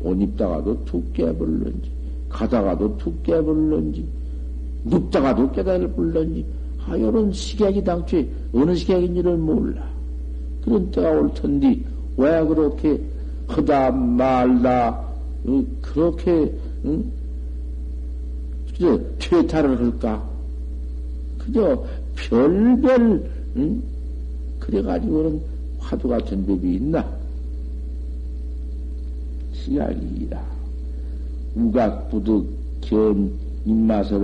옷 0.02 0.20
입다가도 0.20 0.86
툭 0.86 1.14
깨버렸는지, 1.14 1.92
가다가도 2.30 2.98
툭 2.98 3.22
깨버렸는지, 3.24 4.08
눕다가도 4.86 5.52
깨달을 5.52 5.92
불렀는지, 5.92 6.46
아, 6.86 6.98
요런 6.98 7.32
시각이 7.32 7.84
당초에 7.84 8.28
어느 8.54 8.76
시각인지를 8.76 9.38
몰라. 9.38 9.95
그런 10.66 10.92
때가 10.92 11.12
올 11.12 11.34
텐데, 11.34 11.80
왜 12.18 12.44
그렇게 12.46 13.00
하다 13.48 13.92
말다, 13.92 15.06
그렇게, 15.82 16.52
응? 16.86 17.12
그저 18.72 19.00
퇴타를 19.20 19.80
할까? 19.80 20.28
그저 21.38 21.86
별별, 22.16 23.30
응? 23.56 23.84
그래가지고는 24.60 25.42
화두 25.80 26.08
같은 26.08 26.46
법이 26.46 26.76
있나? 26.76 27.08
시각이라. 29.54 30.44
우각부득 31.56 32.48
견 32.82 33.32
입맛을 33.66 34.20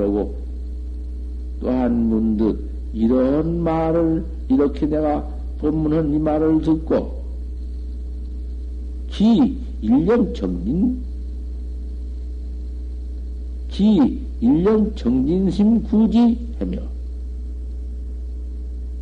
고또한 1.60 1.93
문득 2.10 2.69
이런 2.93 3.63
말을 3.63 4.25
이렇게 4.49 4.86
내가 4.86 5.27
본문은 5.62 6.13
이 6.13 6.19
말을 6.19 6.62
듣고 6.62 7.21
기 9.08 9.58
일년 9.82 10.34
정진 10.34 11.04
기 13.69 14.21
일년 14.39 14.95
정진심 14.95 15.84
구지 15.84 16.56
하며 16.60 16.78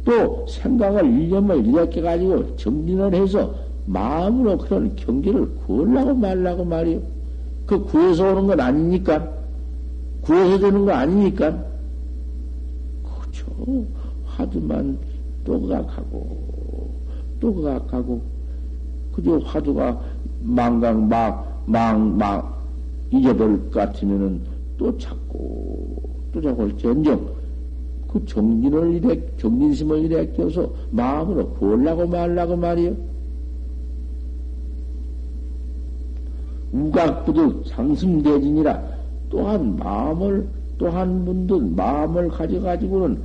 또 0.03 0.45
생각을 0.47 1.05
일념을 1.05 1.65
이렇게 1.65 2.01
가지고 2.01 2.55
정진을 2.57 3.13
해서 3.13 3.55
마음으로 3.85 4.57
그런 4.57 4.95
경계를 4.95 5.55
구하려고 5.65 6.13
말라고 6.13 6.65
말이요. 6.65 7.01
그 7.65 7.83
구해서 7.85 8.31
오는 8.31 8.47
건 8.47 8.59
아니니까. 8.59 9.31
구해서 10.21 10.59
되는 10.59 10.85
거 10.85 10.91
아니니까. 10.91 11.65
그렇죠. 13.03 13.85
화두만 14.25 14.97
또 15.43 15.59
그각하고, 15.61 16.89
또 17.39 17.53
그각하고, 17.53 18.21
그저 19.13 19.37
화두가 19.39 19.99
망강, 20.41 21.07
막, 21.07 21.63
망, 21.65 22.17
막, 22.17 22.63
잊어버릴 23.11 23.69
것 23.69 23.71
같으면은 23.71 24.41
또 24.77 24.97
찾고, 24.97 26.01
또 26.33 26.41
찾고, 26.41 26.77
전정. 26.77 27.39
그 28.07 28.25
정진을 28.25 28.95
이래, 28.95 29.21
정진심을 29.37 30.33
껴서 30.33 30.71
마음으로 30.89 31.47
구하려고 31.51 32.07
말라고 32.07 32.55
말이요. 32.55 32.95
우각부득 36.71 37.63
상승대진이라 37.67 38.83
또한 39.29 39.75
마음을, 39.77 40.47
또한 40.77 41.25
분들 41.25 41.61
마음을 41.75 42.29
가져가지고는 42.29 43.21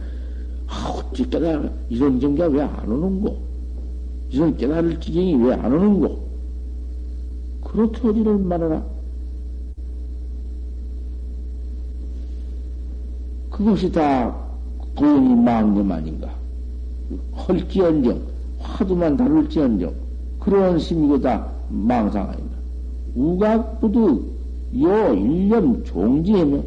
아, 0.75 0.89
어찌 0.91 1.29
깨달아, 1.31 1.71
이런 1.89 2.19
정가 2.21 2.47
왜 2.49 2.61
안 2.63 2.91
오는고? 2.91 3.39
이런 4.31 4.57
깨달을 4.57 4.99
지경이 5.01 5.37
왜 5.37 5.53
안 5.55 5.73
오는고? 5.73 6.25
그렇게 7.63 8.09
어디를 8.09 8.39
말하라. 8.39 8.85
그것이 13.51 13.91
다 13.93 14.35
고연이 14.97 15.35
망념 15.37 15.91
아닌가? 15.93 16.29
헐지언정, 17.37 18.21
화두만 18.59 19.17
다룰지언정, 19.17 19.93
그런 20.41 20.79
심이고 20.79 21.21
다 21.21 21.49
망상 21.69 22.29
아닌가? 22.31 22.55
우각부득 23.15 24.35
요 24.83 25.15
일념 25.15 25.85
종지하며 25.85 26.61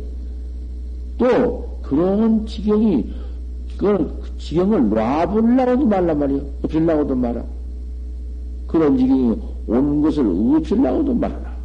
또 1.17 1.79
그런 1.81 2.45
지경이 2.45 3.05
그 3.77 4.23
지경을 4.39 4.89
놔보려고도 4.89 5.85
말라 5.85 6.13
말이요. 6.13 6.41
없애려고도 6.63 7.15
말아. 7.15 7.43
그런 8.67 8.97
지경이 8.97 9.37
온 9.67 10.01
것을 10.01 10.25
없애려고도 10.25 11.13
말아라. 11.13 11.55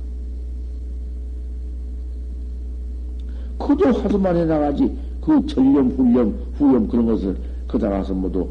그도 3.59 3.93
화두만 3.93 4.37
해나가지 4.37 4.95
그 5.21 5.47
전념, 5.47 5.89
훈념, 5.91 6.35
후념 6.59 6.89
그런 6.89 7.07
것을 7.07 7.37
거다가서 7.69 8.13
모두 8.13 8.49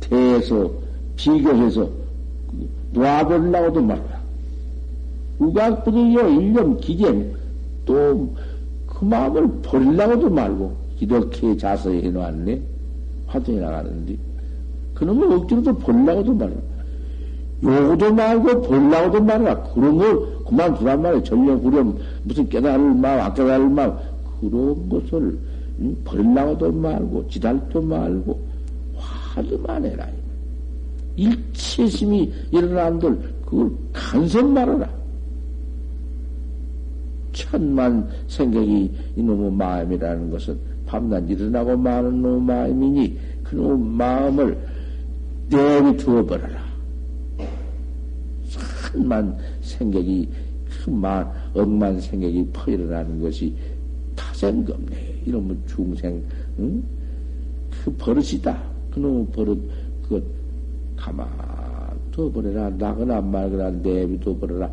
대해서 0.00 0.70
비교해서 1.16 1.88
놔보려고도 2.92 3.82
말아라. 3.82 4.18
우각부득이요 5.38 6.28
일념 6.30 6.80
기견 6.80 7.32
또그 7.84 9.04
마음을 9.04 9.48
버리려고도 9.62 10.30
말고 10.30 10.76
이렇게 11.00 11.56
자서해 11.56 12.10
놓았네 12.10 12.60
화두에 13.28 13.60
나가는데 13.60 14.16
그놈을 14.94 15.32
억지로도 15.32 15.76
버리려고도 15.78 16.34
말이야 16.34 16.58
요거도 17.62 18.14
말고 18.14 18.62
버리려고도 18.62 19.24
말이야 19.24 19.62
그런 19.74 19.98
걸 19.98 20.38
그만두란 20.44 21.02
말이야. 21.02 21.22
전령 21.22 21.62
구렴 21.62 21.98
무슨 22.24 22.48
깨달을 22.48 22.94
마음 22.94 23.20
안 23.20 23.34
깨달을 23.34 23.68
마음. 23.68 23.96
그런 24.40 24.88
것을 24.88 25.38
버리려고도 26.04 26.72
말고 26.72 27.28
지달도 27.28 27.82
말고 27.82 28.40
화두만 28.96 29.84
해라. 29.84 30.06
일체심이 31.16 32.32
일어난들 32.52 33.18
그걸 33.44 33.70
간섭 33.92 34.46
말아라. 34.46 34.88
천만 37.32 38.08
생각이 38.26 38.90
이놈의 39.16 39.52
마음이라는 39.52 40.30
것은 40.30 40.58
밤낮 40.88 41.28
일어나고 41.28 41.76
마는 41.76 42.22
놈의 42.22 42.40
마음이니 42.40 43.18
그놈의 43.44 43.78
마음을 43.78 44.58
내비두어 45.50 46.24
버려라. 46.24 46.66
천만 48.90 49.36
생각이 49.60 50.28
그만 50.84 51.30
억만 51.54 52.00
생각이 52.00 52.48
퍼일어나는 52.54 53.20
것이 53.20 53.54
타생겁네. 54.16 55.22
이러면 55.26 55.62
중생 55.66 56.22
응? 56.58 56.82
그 57.84 57.94
버릇이다. 57.96 58.58
그놈의 58.90 59.26
버릇 59.26 59.58
그 60.08 60.24
가만 60.96 61.28
둬버려라. 62.12 62.70
나거나 62.70 63.20
말거나 63.20 63.70
내비둬 63.70 64.38
버려라. 64.38 64.70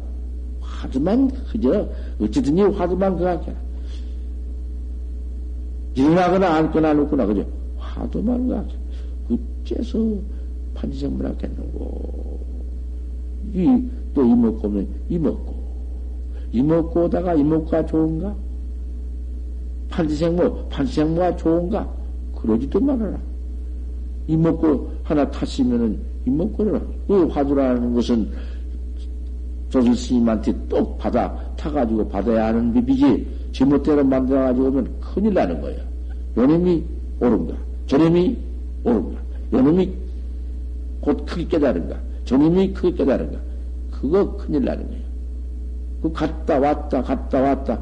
화두만 0.62 1.30
그저 1.52 1.88
어찌든지 2.22 2.62
화두만 2.62 3.18
그각해라. 3.18 3.65
일어나거나 5.96 6.56
앉거나 6.56 6.94
눕거나 6.94 7.26
그저 7.26 7.46
화두만 7.78 8.48
그각해. 8.48 8.70
어째서 9.32 10.00
판지생물 10.76 11.26
하겠는고. 11.26 12.40
이 13.54 14.06
또 14.16 14.24
이먹고 14.24 14.68
오면 14.68 14.88
이먹고 15.10 15.56
이먹고 16.54 17.04
오다가 17.04 17.36
이먹고가 17.36 17.86
좋은가? 17.86 18.34
판지생모 19.90 20.70
판지생모가 20.70 21.36
좋은가? 21.36 21.94
그러지도 22.36 22.80
말아라. 22.80 23.20
이먹고 24.28 24.90
하나 25.04 25.30
탔으면은 25.30 26.00
이먹고를 26.26 26.82
그 27.08 27.28
화두라는 27.28 27.94
것은 27.94 28.32
조실 29.70 29.96
스님한테 29.96 30.54
똑 30.68 30.98
받아 30.98 31.38
타가지고 31.58 32.08
받아야 32.08 32.48
하는 32.48 32.74
비비지 32.74 33.28
제멋대로 33.56 34.04
만들어가지고 34.04 34.68
오면 34.68 35.00
큰일 35.00 35.34
나는 35.34 35.62
거예요. 35.62 35.82
요놈이 36.36 36.84
옳은가? 37.22 37.56
저놈이 37.88 38.38
옳은가? 38.84 39.22
요놈이 39.54 39.94
곧 41.00 41.26
크게 41.26 41.48
깨달은가? 41.48 41.98
저놈이 42.26 42.74
크게 42.74 42.96
깨달은가? 42.96 43.40
그거 43.92 44.36
큰일 44.36 44.66
나는 44.66 44.86
거예요. 44.90 45.04
그 46.02 46.12
갔다 46.12 46.60
왔다 46.60 47.02
갔다 47.02 47.42
왔다 47.42 47.82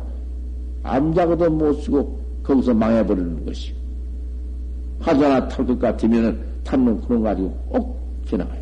암자고도 0.83 1.49
못 1.49 1.73
쓰고 1.81 2.21
거기서 2.43 2.75
망해버리는 2.75 3.43
것이요. 3.43 3.75
하도 4.99 5.25
하나 5.25 5.47
탈 5.47 5.65
것 5.65 5.79
같으면은 5.79 6.39
탔는 6.63 7.01
그런 7.01 7.23
거 7.23 7.29
가지고 7.29 7.49
꼭 7.67 7.99
지나가요. 8.27 8.61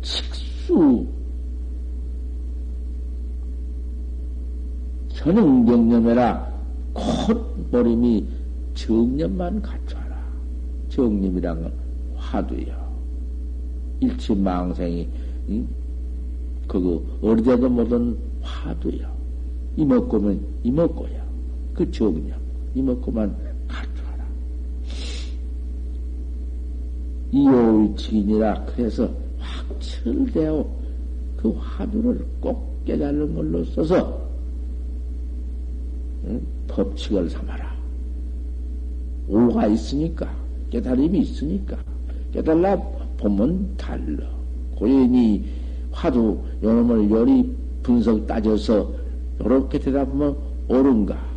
수 0.00 1.13
현응정념해라 5.24 6.52
콧머리미 6.92 8.26
정념만 8.74 9.62
갖춰라. 9.62 10.04
정념이란 10.90 11.62
건 11.62 11.72
화두요. 12.14 12.74
일치망생이 14.00 15.08
응? 15.48 15.66
그거 16.68 17.02
어디에도 17.22 17.70
못한 17.70 18.16
화두요. 18.42 19.10
이먹고면 19.76 20.44
이먹고야. 20.62 21.24
그 21.72 21.90
정량 21.90 22.38
이먹고만 22.74 23.34
갖춰라. 23.66 24.26
이오의칙이니라 27.32 28.66
그래서 28.66 29.10
확철되어 29.38 30.66
그 31.38 31.50
화두를 31.50 32.26
꼭 32.40 32.84
깨달는 32.84 33.34
걸로 33.34 33.64
써서 33.64 34.20
응? 34.20 34.23
법칙을 36.68 37.30
삼아라. 37.30 37.74
오가 39.28 39.66
있으니까 39.66 40.30
깨달음이 40.70 41.20
있으니까 41.20 41.76
깨달라 42.32 42.76
보면 43.16 43.74
달라. 43.76 44.28
고연히 44.76 45.44
화두 45.92 46.38
요놈을 46.62 47.10
요리 47.10 47.54
분석 47.82 48.26
따져서 48.26 48.90
요렇게 49.40 49.78
대답하면 49.78 50.36
옳은가? 50.68 51.34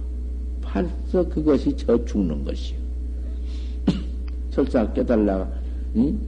벌써 0.61 1.27
그것이 1.29 1.75
저 1.77 2.03
죽는 2.05 2.43
것이요. 2.43 2.77
설사 4.51 4.91
깨달라, 4.93 5.47
응? 5.95 6.19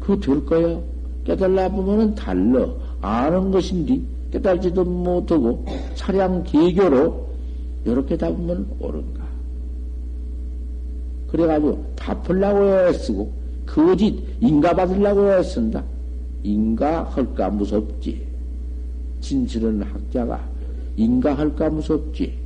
그될 0.00 0.44
거야. 0.44 0.80
깨달라 1.24 1.68
보면은 1.68 2.14
달러. 2.14 2.74
아는 3.00 3.50
것인데 3.50 4.00
깨달지도 4.32 4.84
못하고 4.84 5.64
차량 5.94 6.42
개교로 6.42 7.29
이렇게 7.84 8.16
답으면 8.16 8.66
옳은가. 8.78 9.24
그래가지고 11.30 11.84
답하려고 11.96 12.88
애쓰고 12.88 13.32
거짓 13.66 14.22
인가 14.40 14.74
받으려고 14.74 15.32
애쓴다. 15.32 15.82
인가 16.42 17.04
할까 17.04 17.50
무섭지. 17.50 18.26
진실은 19.20 19.82
학자가 19.82 20.40
인가 20.96 21.34
할까 21.34 21.70
무섭지. 21.70 22.38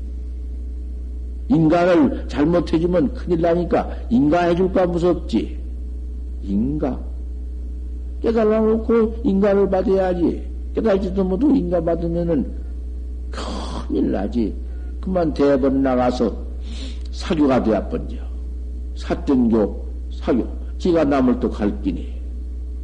인가를 1.48 2.26
잘못해주면 2.28 3.14
큰일 3.14 3.40
나니까 3.40 3.90
인가 4.10 4.42
해줄까 4.44 4.86
무섭지. 4.86 5.58
인가. 6.42 6.98
깨달아 8.20 8.60
놓고 8.60 9.16
인가를 9.24 9.68
받아야지. 9.68 10.42
깨달지도 10.74 11.24
못하고 11.24 11.54
인가 11.54 11.80
받으면은 11.82 12.50
큰일 13.30 14.10
나지. 14.10 14.54
그만 15.04 15.34
대번 15.34 15.82
나가서 15.82 16.34
사교가 17.12 17.62
되어 17.62 17.86
번져. 17.90 18.16
사등교, 18.96 19.84
사교. 20.10 20.46
지가 20.78 21.04
남을 21.04 21.38
또 21.40 21.50
갈기니. 21.50 22.10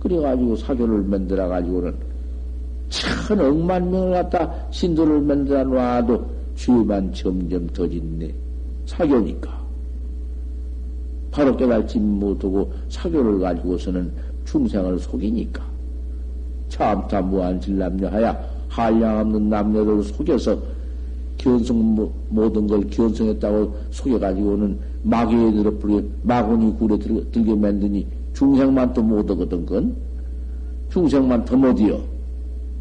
그래가지고 0.00 0.54
사교를 0.56 1.02
만들어가지고는 1.02 1.94
천 2.90 3.40
억만 3.40 3.90
명을 3.90 4.10
갖다 4.10 4.54
신도를 4.70 5.22
만들어 5.22 5.64
놔도 5.64 6.26
주만 6.56 7.10
점점 7.14 7.66
더 7.68 7.88
짓네. 7.88 8.34
사교니까. 8.84 9.58
바로 11.30 11.56
깨달지 11.56 11.98
못하고 11.98 12.70
사교를 12.90 13.38
가지고서는 13.40 14.12
중생을 14.44 14.98
속이니까. 14.98 15.64
참타 16.68 17.22
무한 17.22 17.58
질 17.58 17.78
남녀하야 17.78 18.38
한량 18.68 19.20
없는 19.20 19.48
남녀를 19.48 20.02
속여서 20.02 20.79
견성, 21.40 22.12
모든 22.28 22.66
걸 22.66 22.86
견성했다고 22.88 23.74
속여가지고는 23.90 24.78
마귀에 25.04 25.52
들어버려, 25.52 26.02
마군이 26.22 26.76
굴에 26.76 26.98
들, 26.98 27.30
들게 27.30 27.54
만드니 27.54 28.06
중생만 28.34 28.92
또 28.92 29.02
못하거든, 29.02 29.64
건. 29.64 29.96
중생만 30.90 31.44
더 31.46 31.56
못이여. 31.56 31.98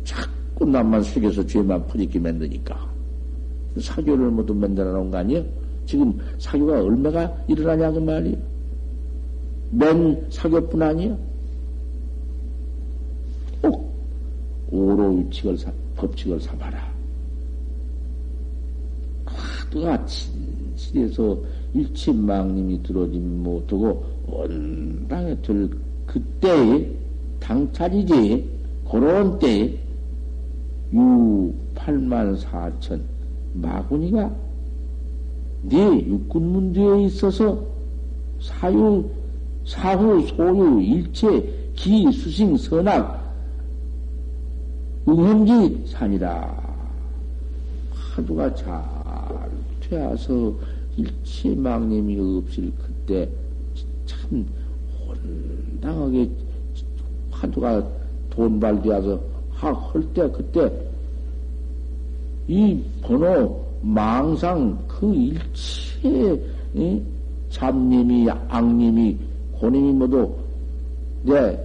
자꾸 0.04 0.66
남만 0.66 1.02
속여서 1.04 1.46
죄만 1.46 1.88
퍼짓게 1.88 2.20
만드니까. 2.20 2.90
사교를 3.80 4.30
모두 4.30 4.54
만들어 4.54 4.92
놓은 4.92 5.10
거 5.10 5.18
아니에요? 5.20 5.46
지금 5.86 6.18
사교가 6.38 6.84
얼마가 6.84 7.34
일어나냐, 7.48 7.92
그 7.92 8.00
말이에요. 8.00 8.38
맨 9.72 10.28
사교뿐 10.30 10.82
아니에요? 10.82 11.18
꼭 13.62 13.90
오로 14.70 15.16
위칙을, 15.16 15.58
법칙을 15.96 16.42
삼아라. 16.42 16.99
화두가 19.70 20.06
진실해서 20.06 21.38
일침망님이 21.74 22.82
들어오지 22.84 23.20
못하고 23.20 24.04
온당에 24.28 25.36
들 25.42 25.70
그때에 26.06 26.92
당차지지 27.40 28.50
그런 28.90 29.38
때에 29.40 29.78
유 30.94 31.54
8만 31.76 32.38
4천 32.42 33.00
마구니가 33.54 34.32
네 35.64 36.06
육군문두에 36.08 37.04
있어서 37.06 37.64
사유 38.42 39.08
사후 39.66 40.26
소유 40.28 40.82
일체 40.82 41.72
기 41.76 42.12
수싱 42.12 42.58
선악 42.58 43.20
응험지 45.08 45.86
산이라 45.88 46.58
화두가 47.92 48.56
잘 48.56 48.99
되어서 49.90 50.54
일체 50.98 51.56
망님이 51.56 52.20
없을 52.20 52.72
그때 52.78 53.28
참 54.06 54.46
혼당하게 55.08 56.30
화두가 57.32 57.88
돈발되어서 58.30 59.20
할때 59.52 60.30
그때 60.30 60.72
이 62.48 62.82
번호 63.02 63.66
망상 63.82 64.78
그 64.88 65.14
일체 65.14 66.42
이? 66.74 67.02
잡님이 67.50 68.30
악님이 68.30 69.18
고님이 69.54 69.92
모두 69.94 70.32
내 71.24 71.58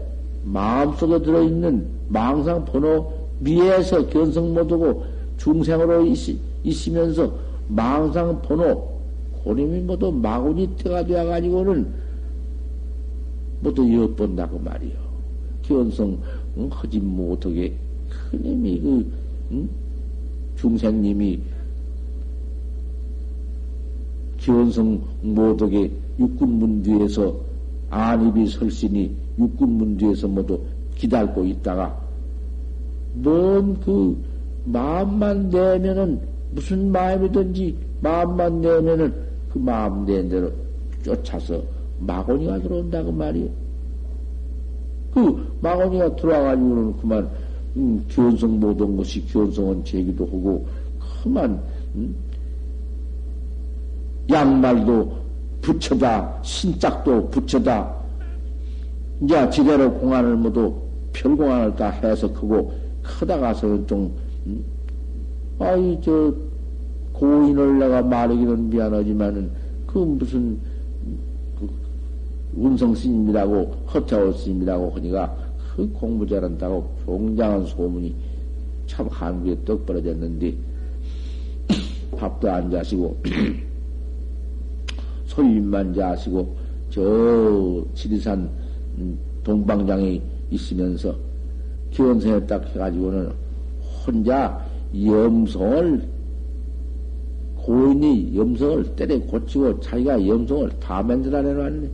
마음속에 0.44 1.20
들어있는 1.22 1.87
망상 2.08 2.64
번호 2.64 3.12
미에서 3.40 4.06
견성 4.08 4.54
못하고 4.54 5.04
중생으로 5.37 6.06
있, 6.06 6.38
있으면서 6.62 7.30
망상 7.68 8.40
번호 8.42 8.94
고님이 9.42 9.81
모두 9.81 10.11
마구니 10.11 10.77
때가 10.77 11.05
되어가지고는 11.05 11.87
모두 13.61 13.92
엿본다고 13.92 14.59
말이요. 14.59 14.92
견성 15.62 16.18
응, 16.57 16.68
하지 16.70 16.98
못하게 17.00 17.72
큰님이 18.31 18.81
그 18.81 19.12
응? 19.53 19.68
중생님이 20.57 21.40
견성 24.38 25.00
못하게 25.22 25.90
육군문 26.18 26.83
뒤에서 26.83 27.35
안입이 27.90 28.46
설신이 28.48 29.14
육군문 29.38 29.96
뒤에서 29.96 30.29
모두 30.29 30.61
기다리고 30.96 31.44
있다가 31.44 31.98
뭔 33.14 33.79
그 33.85 34.16
마음만 34.66 35.50
내면은 35.50 36.20
무슨 36.54 36.92
마음이든지 36.92 37.76
마음만 38.00 38.60
내면은 38.60 39.12
그 39.52 39.58
마음 39.58 40.06
낸 40.06 40.28
대로 40.28 40.50
쫓아서 41.02 41.60
마고니가 41.98 42.60
들어온다고 42.60 43.12
말이에요. 43.12 43.48
그 45.12 45.56
마고니가 45.60 46.16
들어와가지고는 46.16 46.96
그만 46.98 47.30
음, 47.76 48.04
견성 48.08 48.60
못한 48.60 48.96
것이 48.96 49.24
견성은 49.26 49.84
제기도 49.84 50.24
하고 50.26 50.66
그만 51.22 51.60
음, 51.94 52.14
양말도 54.30 55.24
붙여다 55.60 56.42
신짝도 56.42 57.30
붙여다 57.30 57.94
이제 59.22 59.50
지대로 59.50 59.92
공안을 59.94 60.36
모두 60.36 60.74
별공안을 61.12 61.74
다 61.76 61.90
해서 61.90 62.32
크고 62.32 62.72
크다 63.02 63.38
가서 63.38 63.86
좀 63.86 64.12
음, 64.46 64.64
아이 65.58 65.98
저 66.02 66.34
고인을 67.12 67.78
내가 67.78 68.02
말하기는 68.02 68.70
미안하지만은 68.70 69.50
그 69.86 69.98
무슨 69.98 70.58
그 71.58 71.70
운성 72.54 72.94
스님이라고 72.94 73.64
허태호 73.92 74.32
스님이라고 74.32 74.90
하니까 74.90 75.36
그 75.74 75.88
공부 75.92 76.26
잘한다고 76.26 76.88
종장한 77.04 77.66
소문이 77.66 78.14
참 78.86 79.06
한국에 79.08 79.56
떡 79.64 79.86
벌어졌는데 79.86 80.54
밥도 82.18 82.50
안 82.50 82.70
자시고 82.70 83.16
소유인만 85.26 85.94
자시고 85.94 86.56
저 86.90 87.84
지리산 87.94 88.48
동방장에 89.42 90.20
있으면서 90.50 91.14
기원생에 91.90 92.44
딱 92.46 92.64
해가지고는 92.66 93.32
혼자 94.06 94.73
염성을 94.94 96.09
고인이 97.57 98.37
염성을 98.37 98.96
때려 98.96 99.18
고치고 99.20 99.80
자기가 99.80 100.26
염성을 100.26 100.70
다 100.80 101.02
만들어 101.02 101.42
내 101.42 101.52
놨네. 101.52 101.90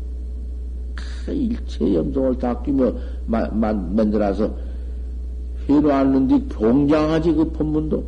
그 1.25 1.33
일체 1.33 1.95
염성을 1.95 2.39
다 2.39 2.61
끼며 2.63 2.93
마, 3.27 3.47
마, 3.49 3.73
만들어서 3.73 4.53
해놓았는데 5.69 6.49
봉장하지 6.49 7.33
그 7.33 7.51
법문도. 7.53 8.05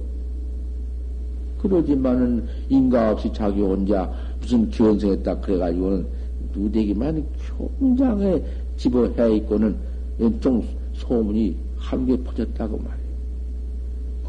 그러지만은 1.60 2.44
인가 2.68 3.12
없이 3.12 3.32
자기 3.32 3.60
혼자 3.60 4.12
무슨 4.40 4.68
견성했다 4.68 5.40
그래가지고는 5.40 6.06
누대기만 6.54 7.24
경장에 7.78 8.42
집어해 8.76 9.36
있고는 9.36 9.76
연통 10.20 10.64
소문이 10.94 11.56
함께 11.76 12.16
퍼졌다고 12.16 12.78
말이에요. 12.78 13.01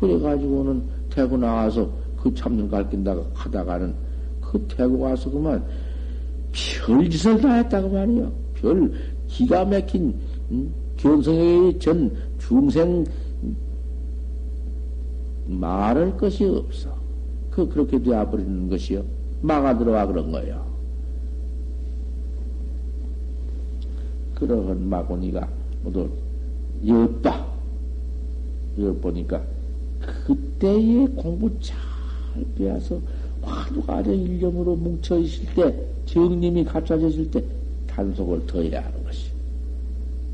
그래가지고는 0.04 0.84
태고 1.10 1.38
나와서 1.38 1.90
그 2.22 2.34
참는 2.34 2.70
가르친다가 2.70 3.24
하다가는 3.34 3.94
그 4.42 4.60
태고 4.68 5.00
가서 5.00 5.32
그만 5.32 5.64
별짓을 6.52 7.40
다 7.40 7.54
했다고 7.54 7.90
말이요. 7.90 8.32
별 8.56 8.92
기가 9.28 9.64
막힌 9.64 10.14
음? 10.52 10.74
견성의 10.98 11.80
전 11.80 12.14
중생 12.38 13.06
말할 15.48 16.18
것이 16.18 16.44
없어. 16.46 16.94
그 17.50 17.68
그렇게 17.70 18.02
되어버리는 18.02 18.70
것이요. 18.70 19.04
막아 19.42 19.78
들어와 19.78 20.06
그런 20.06 20.32
거예요. 20.32 20.66
그러한 24.36 24.90
마고니가 24.90 25.48
모두 25.84 26.10
엿봐. 26.86 27.54
엿보니까 28.80 29.53
그때의 30.26 31.08
공부 31.16 31.50
잘 31.60 31.78
배워서 32.56 33.00
화두가 33.42 33.98
아래 33.98 34.16
일념으로 34.16 34.76
뭉쳐 34.76 35.20
있을 35.20 35.46
때, 35.54 35.86
정님이 36.06 36.64
갖춰졌을 36.64 37.30
때, 37.30 37.44
단속을 37.88 38.46
더 38.48 38.62
해야 38.62 38.84
하는 38.84 39.04
것이. 39.04 39.30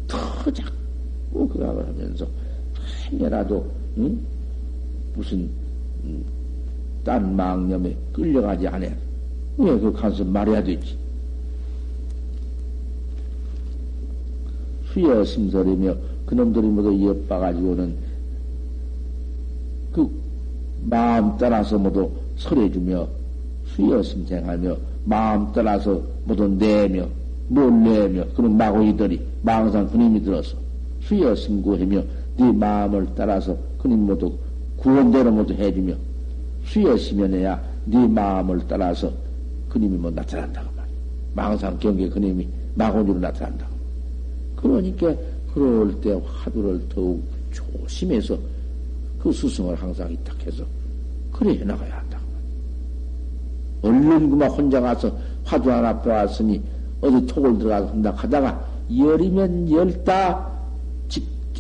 더 0.08 0.18
자꾸 0.52 1.48
그각을 1.50 1.88
하면서, 1.88 2.28
한여라도, 3.10 3.66
응? 3.98 4.20
무슨, 5.16 5.50
음, 6.04 6.24
딴 7.04 7.36
망념에 7.36 7.96
끌려가지 8.14 8.68
않아. 8.68 8.88
왜그 9.58 9.92
가서 9.92 10.24
말해야 10.24 10.64
되지? 10.64 10.98
수여 14.94 15.24
심설이며 15.24 15.96
그놈들이 16.26 16.68
모두 16.68 16.94
이어봐가지고는 16.94 17.96
그 17.96 18.09
마음 20.90 21.38
따라서 21.38 21.78
모두 21.78 22.12
설해주며 22.38 23.08
수여 23.68 24.02
심 24.02 24.26
생하며 24.26 24.76
마음 25.06 25.52
따라서 25.54 26.02
모두 26.26 26.48
내며 26.48 27.08
뭘 27.48 27.72
내며 27.84 28.26
그런 28.36 28.58
마고이들이 28.58 29.22
망상 29.42 29.90
그님이 29.90 30.22
들어서 30.22 30.58
수여 31.02 31.36
심 31.36 31.62
구하며 31.62 32.04
네 32.38 32.52
마음을 32.52 33.08
따라서 33.16 33.56
그님 33.80 34.06
모두 34.06 34.34
구원대로 34.78 35.32
모두 35.32 35.54
해주며 35.54 35.94
수여 36.66 36.98
심연해야 36.98 37.62
네 37.86 38.08
마음을 38.08 38.62
따라서 38.68 39.12
그님이 39.70 39.98
뭐 39.98 40.12
나타난다고 40.12 40.70
말이야. 40.76 40.96
망상 41.34 41.78
경계 41.80 42.08
그님이 42.10 42.48
마고니로 42.76 43.20
나타난다고. 43.20 43.72
그러니까 44.56 45.14
그럴 45.54 46.00
때 46.02 46.20
화두를 46.26 46.82
더욱 46.90 47.24
조심해서 47.52 48.38
그 49.20 49.32
스승을 49.32 49.76
항상 49.76 50.12
이탁해서 50.12 50.64
그래 51.40 51.58
해나가야 51.58 52.00
한다. 52.00 52.20
얼른 53.82 54.30
그만 54.30 54.50
혼자 54.50 54.82
가서 54.82 55.10
화두 55.46 55.72
하나 55.72 56.02
빼왔으니 56.02 56.62
어디 57.00 57.26
톡을 57.28 57.58
들어가서 57.58 57.88
한다 57.88 58.12
하다가 58.14 58.66
열이면 58.96 59.72
열다 59.72 60.50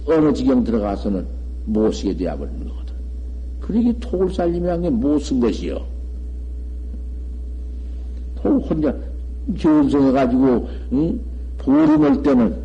어느 0.05 0.33
지경 0.33 0.65
들어가서는 0.65 1.25
못 1.65 1.93
쓰게 1.93 2.17
되어버리는 2.17 2.67
거거든. 2.67 2.93
그러기 3.61 3.99
톡을 4.01 4.33
살리면 4.33 4.81
게못 4.81 5.21
쓴 5.21 5.39
것이요. 5.39 5.79
톡 8.35 8.69
혼자 8.69 8.93
견성해가지고 9.57 10.69
응? 10.91 11.19
보림을 11.59 12.21
때는 12.21 12.57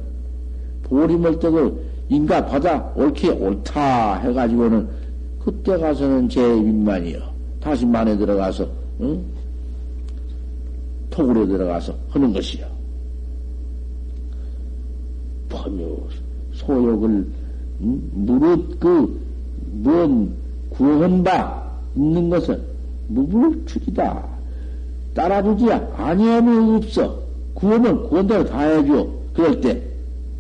보림을 0.83 1.39
때도 1.39 1.81
인가 2.09 2.45
받아 2.45 2.93
옳게 2.97 3.31
옳다 3.31 4.17
해가지고는 4.17 5.04
그때 5.45 5.77
가서는 5.77 6.29
제 6.29 6.41
입만이요. 6.57 7.19
다시 7.61 7.85
만에 7.85 8.17
들어가서 8.17 8.69
응? 9.01 9.23
톡으로 11.11 11.47
들어가서 11.47 11.95
하는 12.09 12.33
것이요. 12.33 12.67
범유 15.49 15.99
소욕을 16.55 17.27
응? 17.83 18.11
무릇 18.13 18.81
그 18.81 19.25
뭔 19.83 20.33
구원 20.71 21.23
바 21.23 21.63
있는 21.97 22.29
것은 22.31 22.61
무불출이다. 23.09 24.25
따라주지 25.15 25.71
아니하면 25.73 26.77
없어. 26.77 27.19
구원은 27.55 28.09
구원대로 28.09 28.45
다 28.45 28.61
해줘. 28.61 29.07
그럴 29.33 29.61
때 29.61 29.81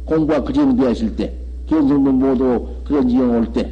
공부가 0.05 0.43
그 0.43 0.53
정도 0.53 0.83
되었을 0.83 1.17
때 1.17 1.33
견성도 1.67 2.13
모두 2.13 2.67
그런 2.85 3.09
지경 3.09 3.31
올 3.39 3.53
때. 3.53 3.71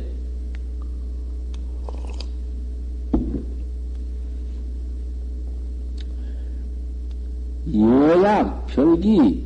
별기 9.03 9.45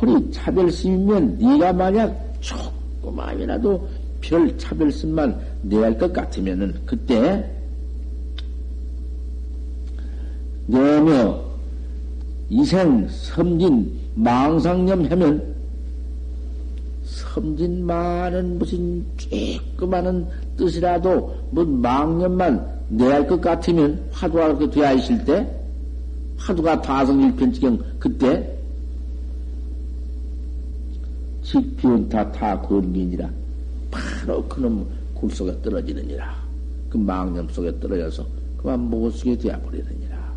허리 0.00 0.30
차별심이면 0.30 1.38
네가 1.38 1.72
만약 1.72 2.32
조그마이라도 2.40 3.86
별 4.20 4.56
차별심만 4.56 5.38
내할 5.62 5.98
것 5.98 6.12
같으면은 6.12 6.74
그때 6.86 7.44
내며 10.66 11.38
이생 12.48 13.06
섬진 13.08 13.92
망상념 14.14 15.10
하면 15.10 15.54
섬진만은 17.04 18.58
무슨 18.58 19.04
쬐끄마한 19.16 20.26
뜻이라도 20.56 21.36
뭐 21.50 21.64
망념만 21.64 22.76
내할 22.88 23.26
것 23.26 23.40
같으면 23.40 24.00
화두가 24.12 24.54
그렇게 24.54 24.80
되어 24.80 24.94
있을 24.94 25.24
때 25.24 25.46
화두가 26.38 26.82
다성일편지경 26.82 27.78
그때 27.98 28.55
직변타 31.46 32.32
타 32.32 32.60
권기니라 32.60 33.30
바로 33.90 34.42
그놈 34.48 34.84
굴 35.14 35.30
속에 35.30 35.54
떨어지느니라 35.62 36.34
그 36.90 36.96
망념 36.96 37.48
속에 37.48 37.78
떨어져서 37.78 38.26
그만 38.58 38.80
못 38.80 39.10
쓰게 39.12 39.38
되어버리느니라 39.38 40.34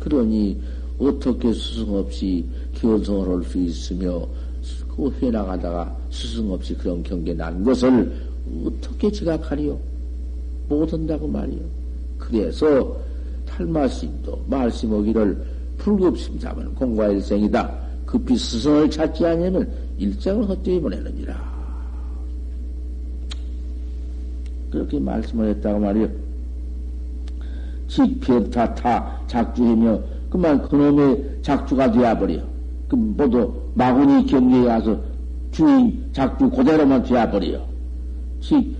그러니 0.00 0.60
어떻게 0.98 1.52
스승 1.52 1.94
없이 1.94 2.44
기원성을 2.74 3.28
할수 3.28 3.58
있으며 3.58 4.26
그 4.96 5.10
해나가다가 5.22 5.96
스승 6.10 6.50
없이 6.50 6.74
그런 6.74 7.02
경계 7.02 7.32
난 7.32 7.62
것을 7.62 8.12
어떻게 8.66 9.10
지각하리요? 9.10 9.78
못한다고 10.68 11.26
말이요. 11.28 11.60
그래서 12.18 12.96
탈마심도 13.46 14.44
말씀하기를 14.48 15.44
불급심삼은 15.78 16.74
공과 16.74 17.08
일생이다. 17.08 17.84
급히 18.06 18.36
스승을 18.36 18.90
찾지 18.90 19.26
않으면 19.26 19.68
일생을 19.98 20.48
헛되이 20.48 20.80
보내느니라. 20.80 21.54
그렇게 24.70 24.98
말씀을 24.98 25.50
했다고 25.50 25.78
말이요. 25.78 26.08
직편타타 27.88 29.20
작주하며 29.28 30.00
그만 30.30 30.62
그놈의 30.62 31.38
작주가 31.42 31.90
되어버려. 31.92 32.40
그 32.88 32.96
모두 32.96 33.54
마구니 33.74 34.26
경계에 34.26 34.64
가서 34.64 35.00
주인 35.52 36.08
작주 36.12 36.50
그대로만 36.50 37.04
되어버려. 37.04 37.64
즉, 38.40 38.74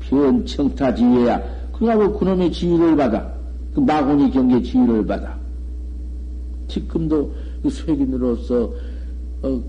변청타 0.00 0.94
지위야. 0.94 1.42
그하고 1.72 2.16
그놈의 2.16 2.52
지위를 2.52 2.96
받아. 2.96 3.34
그 3.74 3.80
마구니 3.80 4.30
경계 4.30 4.62
지위를 4.62 5.04
받아. 5.04 5.36
지금도 6.68 7.32
그 7.62 7.70
쇠긴으로서, 7.70 8.72
어, 9.42 9.62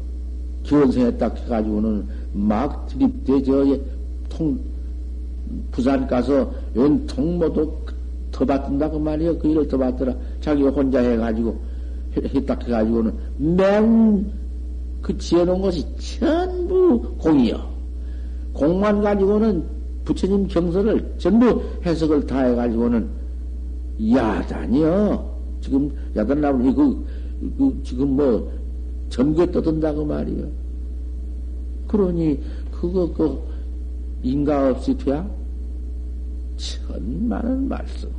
기원생에 0.67 1.11
딱 1.17 1.35
해가지고는 1.37 2.05
막 2.33 2.85
드립대, 2.87 3.41
저, 3.41 3.63
통, 4.27 4.59
부산 5.71 6.05
가서 6.07 6.51
연 6.75 7.07
통 7.07 7.39
모도 7.39 7.73
더 8.31 8.45
받든다고 8.45 8.99
말이야. 8.99 9.37
그 9.37 9.47
일을 9.47 9.67
더 9.67 9.77
받더라. 9.77 10.13
자기가 10.41 10.69
혼자 10.69 10.99
해가지고. 10.99 11.57
딱 12.45 12.63
해가지고는 12.63 13.13
맹그 13.37 15.17
지어놓은 15.19 15.61
것이 15.61 15.85
전부 16.19 16.99
공이요. 17.17 17.63
공만 18.53 19.01
가지고는 19.01 19.63
부처님 20.03 20.47
경서를 20.47 21.13
전부 21.17 21.61
해석을 21.85 22.25
다 22.25 22.41
해가지고는 22.41 23.07
야단이요. 24.13 25.37
지금 25.61 25.91
야단 26.15 26.41
나오니 26.41 26.73
그, 26.73 27.05
그 27.57 27.79
지금 27.83 28.15
뭐 28.15 28.51
전개 29.09 29.49
떠든다고 29.51 30.05
말이요. 30.05 30.47
그러니 31.87 32.39
그거 32.71 33.11
그 33.13 33.41
인가 34.23 34.69
없이 34.71 34.97
돼야 34.97 35.27
천만은 36.57 37.67
말씀. 37.67 38.09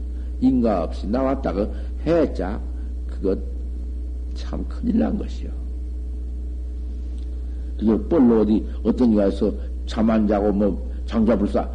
인가 0.41 0.84
없이 0.84 1.07
나왔다가 1.09 1.68
해자, 2.07 2.61
그것 3.09 3.39
참 4.34 4.64
큰일 4.68 4.99
난 5.01 5.18
것이요. 5.18 5.51
그걸 7.78 8.09
뻘로 8.09 8.41
어디, 8.43 8.64
어떤 8.84 9.14
가서 9.14 9.53
잠 9.86 10.09
안 10.11 10.26
자고 10.26 10.53
뭐 10.53 10.91
장자불사 11.07 11.68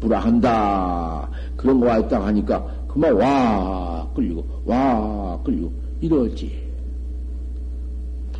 불화한다. 0.00 1.28
그런 1.56 1.80
거 1.80 1.86
와 1.86 1.98
있다 1.98 2.24
하니까 2.26 2.64
그만 2.88 3.12
와 3.14 4.08
끌리고 4.14 4.44
와 4.64 5.40
끌리고 5.42 5.72
이러지. 6.00 6.69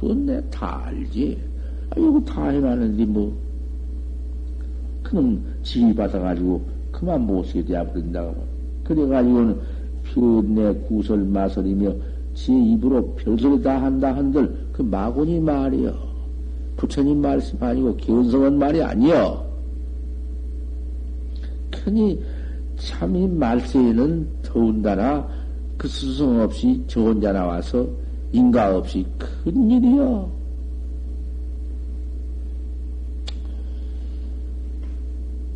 그건 0.01 0.25
내다 0.25 0.87
알지. 0.87 1.39
아, 1.91 2.01
이거 2.01 2.23
다 2.25 2.49
해놨는데 2.49 3.05
뭐 3.05 3.37
그놈 5.03 5.45
지휘 5.63 5.95
받아가지고 5.95 6.63
그만 6.91 7.27
못쓰게 7.27 7.65
되어버린다고. 7.65 8.35
그래가지고는 8.85 9.61
편내 10.05 10.75
구설 10.89 11.19
마설이며 11.25 11.95
지 12.33 12.53
입으로 12.53 13.15
별소리 13.15 13.63
다 13.63 13.83
한다 13.83 14.17
한들 14.17 14.69
그 14.73 14.83
마군이 14.83 15.39
말이여. 15.41 16.11
부처님 16.77 17.21
말씀 17.21 17.63
아니고 17.63 17.97
기원성은 17.97 18.59
말이 18.59 18.83
아니여. 18.83 19.51
크니 21.71 22.23
참이 22.77 23.29
말세에는 23.29 24.29
더운다나 24.43 25.29
그 25.77 25.89
스승 25.89 26.41
없이 26.41 26.83
저 26.87 27.03
혼자 27.03 27.33
나와서 27.33 27.87
인가 28.33 28.77
없이 28.77 29.07
큰일이여. 29.19 30.31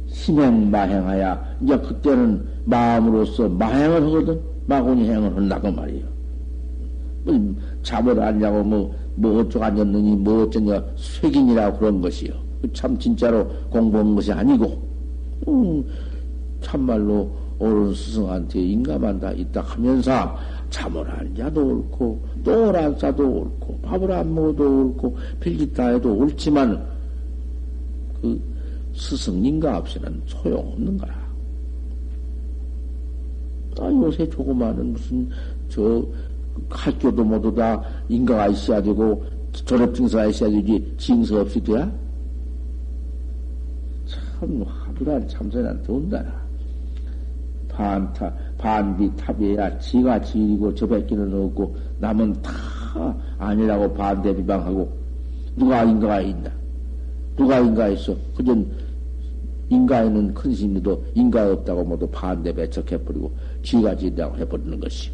심행 0.08 0.70
마행하야 0.70 1.56
이제 1.60 1.78
그때는 1.78 2.46
마음으로서 2.64 3.48
마행을 3.48 4.02
하거든 4.06 4.40
마군이 4.66 5.08
행을 5.08 5.36
한다고 5.36 5.70
말이요. 5.70 6.14
뭐안 8.02 8.40
자고 8.40 8.62
뭐, 8.62 8.94
뭐 9.14 9.40
어쩌고 9.40 9.64
앉았느니 9.64 10.16
뭐 10.16 10.44
어쩌냐 10.44 10.82
쇠긴이라고 10.96 11.78
그런 11.78 12.00
것이요. 12.00 12.32
참 12.72 12.98
진짜로 12.98 13.46
공부한 13.70 14.14
것이 14.14 14.32
아니고 14.32 14.82
음, 15.48 15.84
참말로 16.60 17.30
옳은 17.58 17.94
스승한테 17.94 18.60
인감한다 18.60 19.32
있다 19.32 19.60
하면서 19.60 20.36
잠을 20.74 21.08
안 21.08 21.32
자도 21.36 21.64
옳고 21.64 22.20
똥을 22.42 22.76
안 22.76 22.98
싸도 22.98 23.24
옳고 23.24 23.78
밥을 23.82 24.10
안 24.10 24.34
먹어도 24.34 24.86
옳고 24.86 25.16
필기다 25.38 25.90
해도 25.90 26.12
옳지만 26.16 26.84
그 28.20 28.40
스승님과 28.92 29.78
없이는 29.78 30.20
소용없는 30.26 30.98
거라. 30.98 31.14
아, 33.78 33.86
요새 33.86 34.28
조그마한 34.28 34.92
무슨 34.92 35.30
저 35.68 36.04
학교도 36.68 37.22
모두 37.22 37.54
다 37.54 37.80
인가가 38.08 38.48
있어야 38.48 38.82
되고 38.82 39.24
졸업증서가 39.52 40.26
있어야 40.26 40.50
되지 40.50 40.92
징서 40.98 41.40
없이 41.40 41.62
돼야? 41.62 41.90
참 44.06 44.62
화두란 44.62 45.28
참선한 45.28 45.80
돈다라. 45.84 46.44
반타, 47.68 48.32
반비 48.64 49.14
탑이야 49.14 49.78
지가 49.78 50.22
지리고 50.22 50.74
저 50.74 50.86
뺏기는 50.86 51.34
없고 51.44 51.76
남은 51.98 52.32
다 52.40 53.14
아니라고 53.36 53.92
반대 53.92 54.34
비방하고 54.34 54.90
누가 55.54 55.84
인가가 55.84 56.22
있나? 56.22 56.50
누가 57.36 57.58
인가 57.58 57.88
있어? 57.88 58.16
그전 58.34 58.66
인가에는 59.68 60.32
큰 60.32 60.54
스님도 60.54 61.04
인가 61.14 61.52
없다고 61.52 61.84
모두 61.84 62.06
반대 62.06 62.54
배척해버리고 62.54 63.30
지가 63.62 63.94
지다고 63.96 64.38
해버리는 64.38 64.80
것이. 64.80 65.10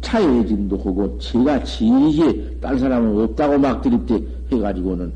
차예진도 0.00 0.78
하고 0.78 1.18
지가 1.18 1.64
지지 1.64 2.56
딴 2.60 2.78
사람은 2.78 3.24
없다고 3.24 3.58
막 3.58 3.82
드립대 3.82 4.22
해가지고는 4.52 5.12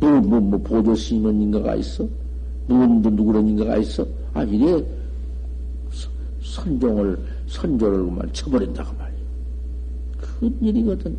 뭐, 0.00 0.10
뭐, 0.20 0.40
뭐, 0.40 0.58
보조 0.58 0.94
스님은 0.94 1.42
인가가 1.42 1.74
있어? 1.74 2.08
누구, 2.68 3.10
누구는 3.10 3.48
인가가 3.48 3.76
있어? 3.78 4.06
아, 4.34 4.42
이래 4.44 4.82
선종을, 6.42 7.18
선조를 7.46 8.04
그만 8.04 8.32
쳐버린다고 8.32 8.96
말이야. 8.96 9.18
큰 10.18 10.56
일이거든. 10.60 11.16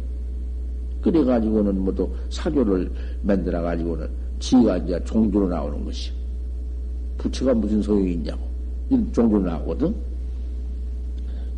그래가지고는 1.01 1.79
모두 1.79 2.09
사교를 2.29 2.91
만들어가지고는 3.23 4.07
지가 4.39 4.77
이제 4.77 5.01
종교로 5.03 5.49
나오는 5.49 5.83
것이. 5.85 6.11
부처가 7.17 7.53
무슨 7.53 7.81
소용이 7.81 8.13
있냐고. 8.13 8.41
이런 8.89 9.11
종교로 9.11 9.43
나오거든. 9.43 9.93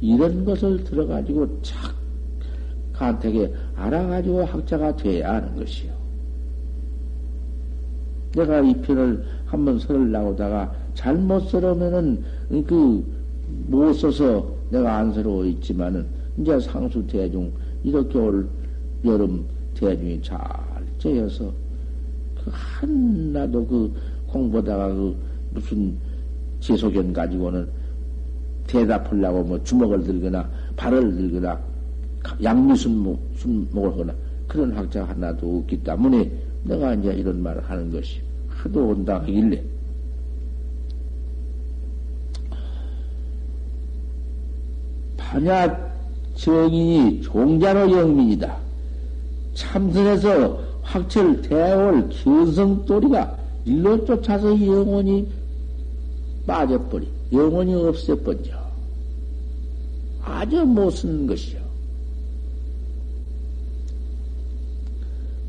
이런 0.02 0.46
것을 0.46 0.84
들어가지고 0.84 1.62
착, 1.62 1.96
간택에 2.94 3.52
알아가지고 3.76 4.46
학자가 4.46 4.96
돼야 4.96 5.36
하는 5.36 5.56
것이요. 5.56 5.94
내가 8.34 8.62
이 8.62 8.74
편을 8.82 9.26
한번 9.56 9.80
설을 9.80 10.12
나오다가 10.12 10.72
잘못 10.94 11.50
써놓으면은 11.50 12.24
그 12.68 13.16
못 13.68 13.94
써서 13.94 14.46
내가 14.70 14.98
안 14.98 15.14
서러워 15.14 15.46
있지만은 15.46 16.06
이제 16.38 16.60
상수 16.60 17.06
대중 17.08 17.52
이렇게 17.84 18.18
올 18.18 18.48
여름 19.04 19.46
대중이 19.76 20.22
잘 20.22 20.40
째여서 21.00 21.52
그 22.36 22.52
하나도 22.52 23.66
그 23.66 23.94
공부다가 24.28 24.88
그 24.90 25.16
무슨 25.52 25.96
제소견 26.60 27.14
가지고는 27.14 27.68
대답하려고 28.68 29.44
뭐 29.44 29.64
주먹을 29.64 30.04
들거나 30.04 30.50
발을 30.76 31.16
들거나 31.16 31.60
양미순목, 32.44 33.20
순목을 33.36 33.92
하거나 33.92 34.14
그런 34.48 34.72
학자가 34.72 35.10
하나도 35.12 35.60
없기 35.60 35.84
때문에 35.84 36.32
내가 36.64 36.96
이제 36.96 37.14
이런 37.14 37.42
말을 37.42 37.64
하는 37.64 37.92
것이 37.92 38.22
하도 38.66 38.90
온다 38.90 39.20
하길래 39.20 39.64
반야 45.18 45.86
정인이 46.36 47.22
종자로 47.22 47.92
영민이다. 47.92 48.58
참선에서 49.54 50.60
확철 50.82 51.42
대월 51.42 52.10
견성도리가 52.10 53.38
일로 53.66 54.04
쫓아서 54.06 54.50
영원히 54.66 55.28
빠져버리, 56.46 57.08
영원히 57.32 57.74
없애버려. 57.74 58.54
아주 60.22 60.66
못 60.66 60.92
쓰는 60.92 61.26
것이요. 61.26 61.60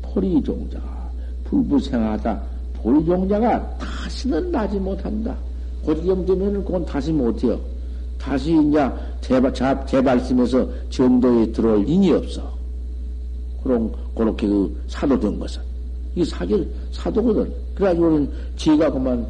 포리종자가 0.01 1.11
불부생하다. 1.43 2.56
포리종자가 2.81 3.77
다시는 3.77 4.51
나지 4.51 4.79
못한다. 4.79 5.35
고지경 5.83 6.25
되면은 6.25 6.65
그건 6.65 6.85
다시 6.85 7.11
못해요. 7.11 7.59
다시 8.17 8.51
이제 8.51 8.89
제발, 9.21 9.53
제발심에서 9.85 10.67
정도에 10.89 11.51
들어올 11.51 11.87
인이 11.87 12.11
없어. 12.11 12.57
그런, 13.63 13.91
그렇게 14.15 14.47
그 14.47 14.83
사도 14.87 15.19
된 15.19 15.39
것은. 15.39 15.61
이 16.15 16.25
사기, 16.25 16.67
사도거든. 16.91 17.51
그래가지고는 17.75 18.29
지가 18.55 18.91
그만, 18.91 19.25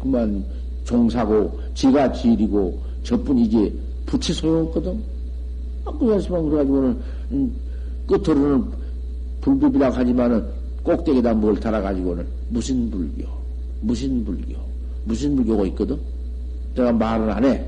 그만 0.00 0.44
종사고, 0.84 1.58
지가 1.74 2.12
지리고, 2.12 2.78
저뿐이지, 3.04 3.80
붙이 4.06 4.32
소용없거든. 4.32 5.00
아, 5.84 5.92
그래서만 5.92 6.44
그래가지고는, 6.46 7.00
음, 7.32 7.56
끝으로는 8.08 8.64
불법이라 9.40 9.90
하지만은 9.90 10.44
꼭대기에다 10.84 11.34
뭘 11.34 11.58
달아가지고는 11.58 12.26
무신 12.50 12.90
불교, 12.90 13.26
무신 13.80 14.24
불교, 14.24 14.54
무신 15.04 15.34
불교가 15.34 15.66
있거든. 15.68 15.98
내가 16.74 16.92
말을 16.92 17.30
안 17.30 17.44
해. 17.44 17.64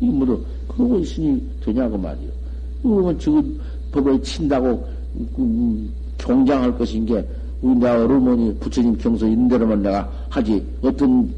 이거 0.00 0.12
뭐도 0.12 0.44
그러고 0.68 0.98
있으니 0.98 1.40
되냐고 1.64 1.96
말이요. 1.96 2.30
이거 2.80 3.16
지금 3.18 3.60
법을 3.92 4.22
친다고 4.22 4.86
음, 5.38 5.92
경장할 6.18 6.76
것인 6.76 7.06
게 7.06 7.26
우리 7.62 7.78
나 7.78 8.04
어머니 8.04 8.54
부처님 8.56 8.96
경서 8.98 9.26
있는 9.26 9.48
대로만 9.48 9.82
내가 9.82 10.10
하지 10.28 10.64
어떤 10.82 11.32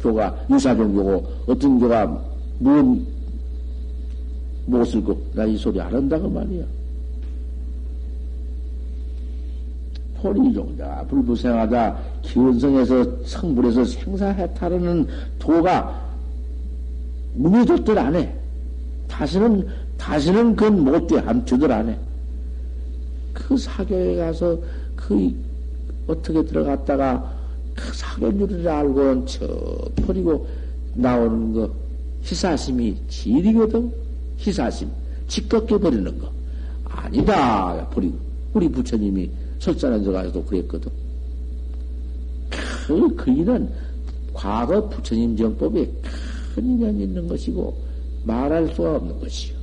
교가 0.00 0.34
유사종교고 0.50 1.26
어떤 1.46 1.78
교가 1.78 2.06
뭔 2.58 3.06
못을 4.66 5.04
거나 5.04 5.44
이 5.44 5.56
소리 5.56 5.80
안 5.80 5.94
한다고 5.94 6.28
말이야. 6.28 6.64
포리종자 10.24 11.04
불부생하다 11.10 11.98
기원성에서 12.22 13.26
성불에서 13.26 13.84
생사해탈하는 13.84 15.06
도가 15.38 16.02
문의줬들 17.34 17.98
안 17.98 18.16
해. 18.16 18.32
다시는 19.06 19.66
다시는 19.98 20.56
그건 20.56 20.82
못돼 20.82 21.18
함주들 21.18 21.70
안 21.70 21.90
해. 21.90 21.98
그 23.34 23.54
사교에 23.58 24.16
가서 24.16 24.58
그 24.96 25.34
어떻게 26.06 26.42
들어갔다가 26.42 27.30
그 27.74 27.92
사견줄을 27.92 28.66
알고 28.66 29.26
저 29.26 29.46
버리고 30.06 30.46
나오는 30.94 31.52
거 31.52 31.70
희사심이 32.22 32.96
질이거든. 33.08 33.92
희사심. 34.38 34.88
지껍게 35.28 35.76
버리는 35.76 36.18
거. 36.18 36.30
아니다. 36.86 37.86
버리고. 37.90 38.16
우리 38.54 38.68
부처님이 38.68 39.28
설산에 39.58 40.00
들어가서도 40.00 40.44
그랬거든. 40.44 40.90
그, 42.86 43.14
그 43.16 43.30
일은 43.30 43.70
과거 44.32 44.88
부처님 44.88 45.36
정법에 45.36 45.90
큰 46.54 46.64
인연이 46.64 47.04
있는 47.04 47.26
것이고 47.26 47.76
말할 48.24 48.72
수가 48.74 48.96
없는 48.96 49.20
것이요. 49.20 49.54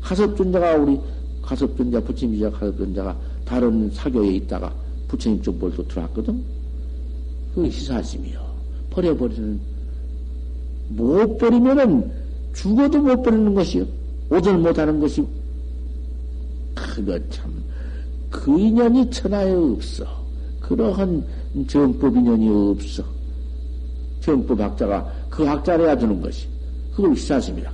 가섭존자가 0.00 0.76
우리 0.76 0.98
가섭존자 1.42 2.00
부처님이자 2.00 2.50
가섭존자가 2.50 3.16
다른 3.44 3.90
사교에 3.90 4.34
있다가 4.36 4.74
부처님 5.08 5.42
정법도 5.42 5.86
들어왔거든. 5.88 6.42
그 7.54 7.64
희사심이요. 7.66 8.40
버려버리는 8.90 9.60
못 10.88 11.38
버리면은 11.38 12.10
죽어도 12.52 12.98
못 13.00 13.22
버리는 13.22 13.54
것이요. 13.54 13.86
오절 14.30 14.58
못하는 14.58 15.00
것이 15.00 15.24
그거 16.74 17.18
참 17.28 17.52
그 18.34 18.58
인연이 18.58 19.08
천하에 19.10 19.52
없어. 19.52 20.04
그러한 20.60 21.24
정법 21.68 22.16
인연이 22.16 22.48
없어. 22.48 23.04
정법 24.20 24.60
학자가 24.60 25.08
그 25.30 25.44
학자를 25.44 25.84
해야 25.86 25.96
되는 25.96 26.20
것이. 26.20 26.48
그걸 26.96 27.12
희사심이라. 27.12 27.70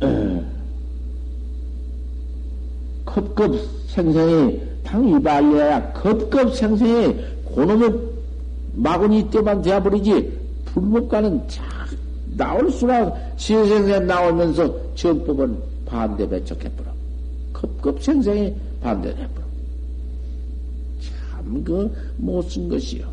컵급 3.06 3.58
생생히 3.86 4.60
당이발려야 4.84 5.94
컵급 5.94 6.54
생생히 6.54 7.24
고놈의 7.46 7.90
마구니 8.74 9.30
때만 9.30 9.62
되어버리지 9.62 10.38
불목과는 10.66 11.48
자 11.48 11.62
나올 12.36 12.70
수가 12.70 13.14
시생생 13.36 14.06
나오면서 14.06 14.74
정법은 14.94 15.56
반대 15.86 16.28
배척해버려. 16.28 16.90
컵급 17.52 18.02
생생히 18.02 18.54
반대해버려. 18.82 19.44
참, 21.00 21.64
그, 21.64 21.90
못쓴 22.16 22.68
것이요. 22.68 23.06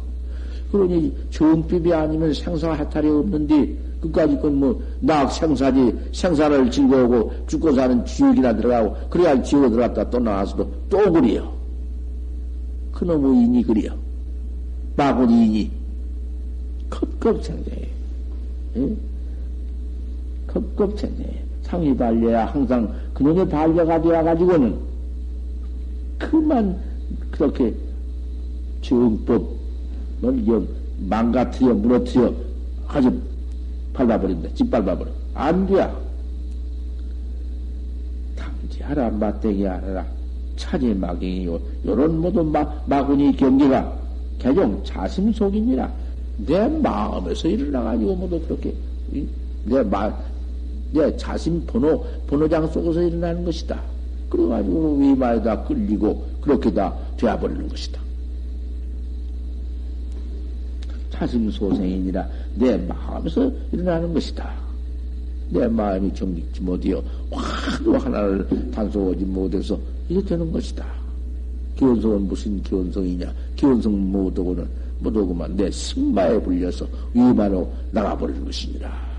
그러니, 0.71 1.15
정법이 1.29 1.93
아니면 1.93 2.33
생사 2.33 2.73
해탈이 2.73 3.09
없는데, 3.09 3.77
끝까지 4.01 4.37
건 4.39 4.55
뭐, 4.55 4.81
낙 4.99 5.31
생사지, 5.31 5.93
생사를 6.11 6.71
즐거우고, 6.71 7.33
죽고 7.47 7.73
사는 7.73 8.03
지옥이나 8.05 8.55
들어가고, 8.55 8.95
그래야 9.09 9.41
지옥에 9.41 9.69
들어갔다 9.69 10.09
또 10.09 10.19
나와서도 10.19 10.71
또 10.89 11.11
그리요. 11.11 11.53
그놈의 12.93 13.45
인이 13.45 13.63
그리요. 13.63 13.93
마구니 14.95 15.45
인이. 15.45 15.71
컵컵생제. 16.89 17.89
예? 18.77 19.10
컵컵생제. 20.53 21.41
상이 21.63 21.95
발려야 21.95 22.45
항상 22.47 22.93
그놈의 23.13 23.47
반려가 23.47 24.01
되어가지고는, 24.01 24.75
그만, 26.17 26.77
그렇게, 27.31 27.73
정법, 28.81 29.55
뭐, 30.19 30.67
망가트여, 31.07 31.73
무너뜨려, 31.75 32.33
아주 32.87 33.11
밟아버린다. 33.93 34.49
짓밟아버려. 34.53 35.11
안 35.33 35.65
돼. 35.65 35.89
당지하라, 38.35 39.09
맞대기 39.11 39.63
하라. 39.63 40.05
차지 40.57 40.93
막이요. 40.93 41.59
요런 41.85 42.19
모두 42.19 42.43
마, 42.43 42.63
마구니 42.85 43.35
경계가 43.35 43.97
개종 44.37 44.83
자심 44.83 45.31
속입니다. 45.31 45.91
내 46.37 46.67
마음에서 46.67 47.47
일어나가지고 47.47 48.15
모두 48.15 48.39
그렇게, 48.41 48.73
내 49.65 49.81
마, 49.83 50.11
내 50.91 51.15
자심 51.17 51.65
번호, 51.65 52.05
번호장 52.27 52.67
속에서 52.67 53.01
일어나는 53.01 53.45
것이다. 53.45 53.81
그래가지고 54.29 54.97
위마에다 54.97 55.63
끌리고 55.63 56.25
그렇게 56.41 56.73
다 56.73 56.93
되어버리는 57.17 57.67
것이다. 57.67 58.01
사심소생이니라 61.11 62.27
내 62.55 62.77
마음에서 62.77 63.51
일어나는 63.71 64.13
것이다. 64.13 64.53
내 65.49 65.67
마음이 65.67 66.13
정직지 66.13 66.61
못이여 66.61 67.03
화도 67.29 67.97
하나를 67.97 68.47
단속하지 68.71 69.25
못해서 69.25 69.77
이렇게 70.09 70.29
되는 70.29 70.51
것이다. 70.51 70.85
기원성은 71.77 72.27
무슨 72.27 72.61
기원성이냐? 72.63 73.33
기원성 73.55 74.11
못하고는 74.11 74.67
못하고만 74.99 75.55
내 75.55 75.69
승마에 75.69 76.39
불려서 76.41 76.87
위마로 77.13 77.71
나가버리는 77.91 78.45
것이니라. 78.45 79.10